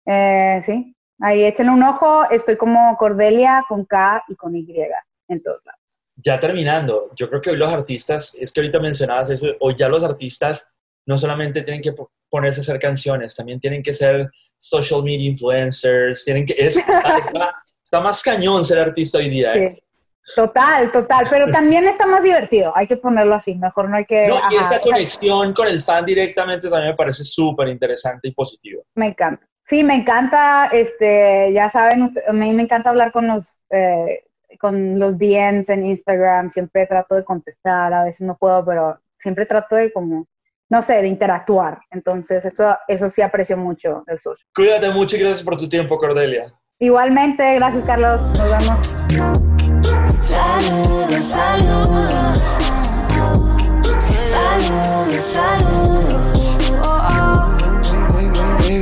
Eh, 0.06 0.60
sí, 0.64 0.94
ahí 1.20 1.44
échenle 1.44 1.72
un 1.72 1.82
ojo. 1.82 2.28
Estoy 2.30 2.56
como 2.56 2.96
Cordelia 2.96 3.64
con 3.68 3.84
K 3.84 4.24
y 4.28 4.36
con 4.36 4.56
Y 4.56 4.66
en 5.28 5.42
todos 5.42 5.64
lados. 5.64 5.80
Ya 6.16 6.38
terminando, 6.38 7.10
yo 7.16 7.28
creo 7.28 7.40
que 7.40 7.50
hoy 7.50 7.56
los 7.56 7.72
artistas, 7.72 8.36
es 8.38 8.52
que 8.52 8.60
ahorita 8.60 8.78
mencionabas 8.78 9.30
eso, 9.30 9.46
hoy 9.60 9.74
ya 9.74 9.88
los 9.88 10.04
artistas 10.04 10.68
no 11.06 11.16
solamente 11.16 11.62
tienen 11.62 11.82
que 11.82 11.94
ponerse 12.28 12.60
a 12.60 12.62
hacer 12.62 12.78
canciones, 12.78 13.34
también 13.34 13.58
tienen 13.58 13.82
que 13.82 13.92
ser 13.92 14.30
social 14.56 15.02
media 15.02 15.28
influencers, 15.28 16.24
tienen 16.24 16.44
que, 16.44 16.54
es, 16.58 16.76
está, 16.76 18.00
más 18.02 18.22
cañón 18.22 18.64
ser 18.64 18.78
artista 18.78 19.18
hoy 19.18 19.30
día. 19.30 19.54
¿eh? 19.54 19.82
Total, 20.36 20.92
total, 20.92 21.26
pero 21.28 21.50
también 21.50 21.88
está 21.88 22.06
más 22.06 22.22
divertido, 22.22 22.72
hay 22.76 22.86
que 22.86 22.96
ponerlo 22.96 23.34
así, 23.34 23.54
mejor 23.54 23.88
no 23.88 23.96
hay 23.96 24.04
que... 24.04 24.28
No, 24.28 24.40
y 24.50 24.56
esa 24.56 24.78
conexión 24.80 25.52
con 25.54 25.66
el 25.66 25.82
fan 25.82 26.04
directamente 26.04 26.68
también 26.68 26.90
me 26.90 26.96
parece 26.96 27.24
súper 27.24 27.68
interesante 27.68 28.28
y 28.28 28.32
positivo. 28.32 28.84
Me 28.94 29.06
encanta. 29.06 29.49
Sí, 29.70 29.85
me 29.85 29.94
encanta, 29.94 30.66
este, 30.72 31.52
ya 31.52 31.68
saben, 31.68 32.12
a 32.26 32.33
mí 32.33 32.52
me 32.52 32.64
encanta 32.64 32.90
hablar 32.90 33.12
con 33.12 33.28
los, 33.28 33.56
eh, 33.70 34.24
con 34.59 34.98
los 34.98 35.16
DMs 35.16 35.68
en 35.68 35.87
Instagram, 35.87 36.50
siempre 36.50 36.88
trato 36.88 37.14
de 37.14 37.22
contestar, 37.22 37.94
a 37.94 38.02
veces 38.02 38.26
no 38.26 38.37
puedo, 38.37 38.64
pero 38.64 38.98
siempre 39.16 39.46
trato 39.46 39.76
de 39.76 39.92
como, 39.92 40.26
no 40.68 40.83
sé, 40.83 40.94
de 40.94 41.06
interactuar. 41.06 41.78
Entonces, 41.92 42.44
eso, 42.44 42.76
eso 42.88 43.09
sí 43.09 43.22
aprecio 43.22 43.56
mucho 43.56 44.02
del 44.09 44.18
social. 44.18 44.44
Cuídate 44.56 44.90
mucho 44.90 45.14
y 45.14 45.20
gracias 45.20 45.44
por 45.44 45.56
tu 45.56 45.68
tiempo, 45.68 45.96
Cordelia. 45.98 46.52
Igualmente, 46.80 47.54
gracias, 47.54 47.87
Carlos. 47.87 48.20
Nos 48.20 48.50
vemos. 48.50 48.96
Saludos, 50.09 51.12
saludos. 51.12 52.19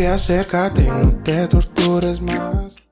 Acércate 0.08 0.82
no 0.90 1.14
te 1.22 1.46
tortures 1.48 2.20
más. 2.20 2.87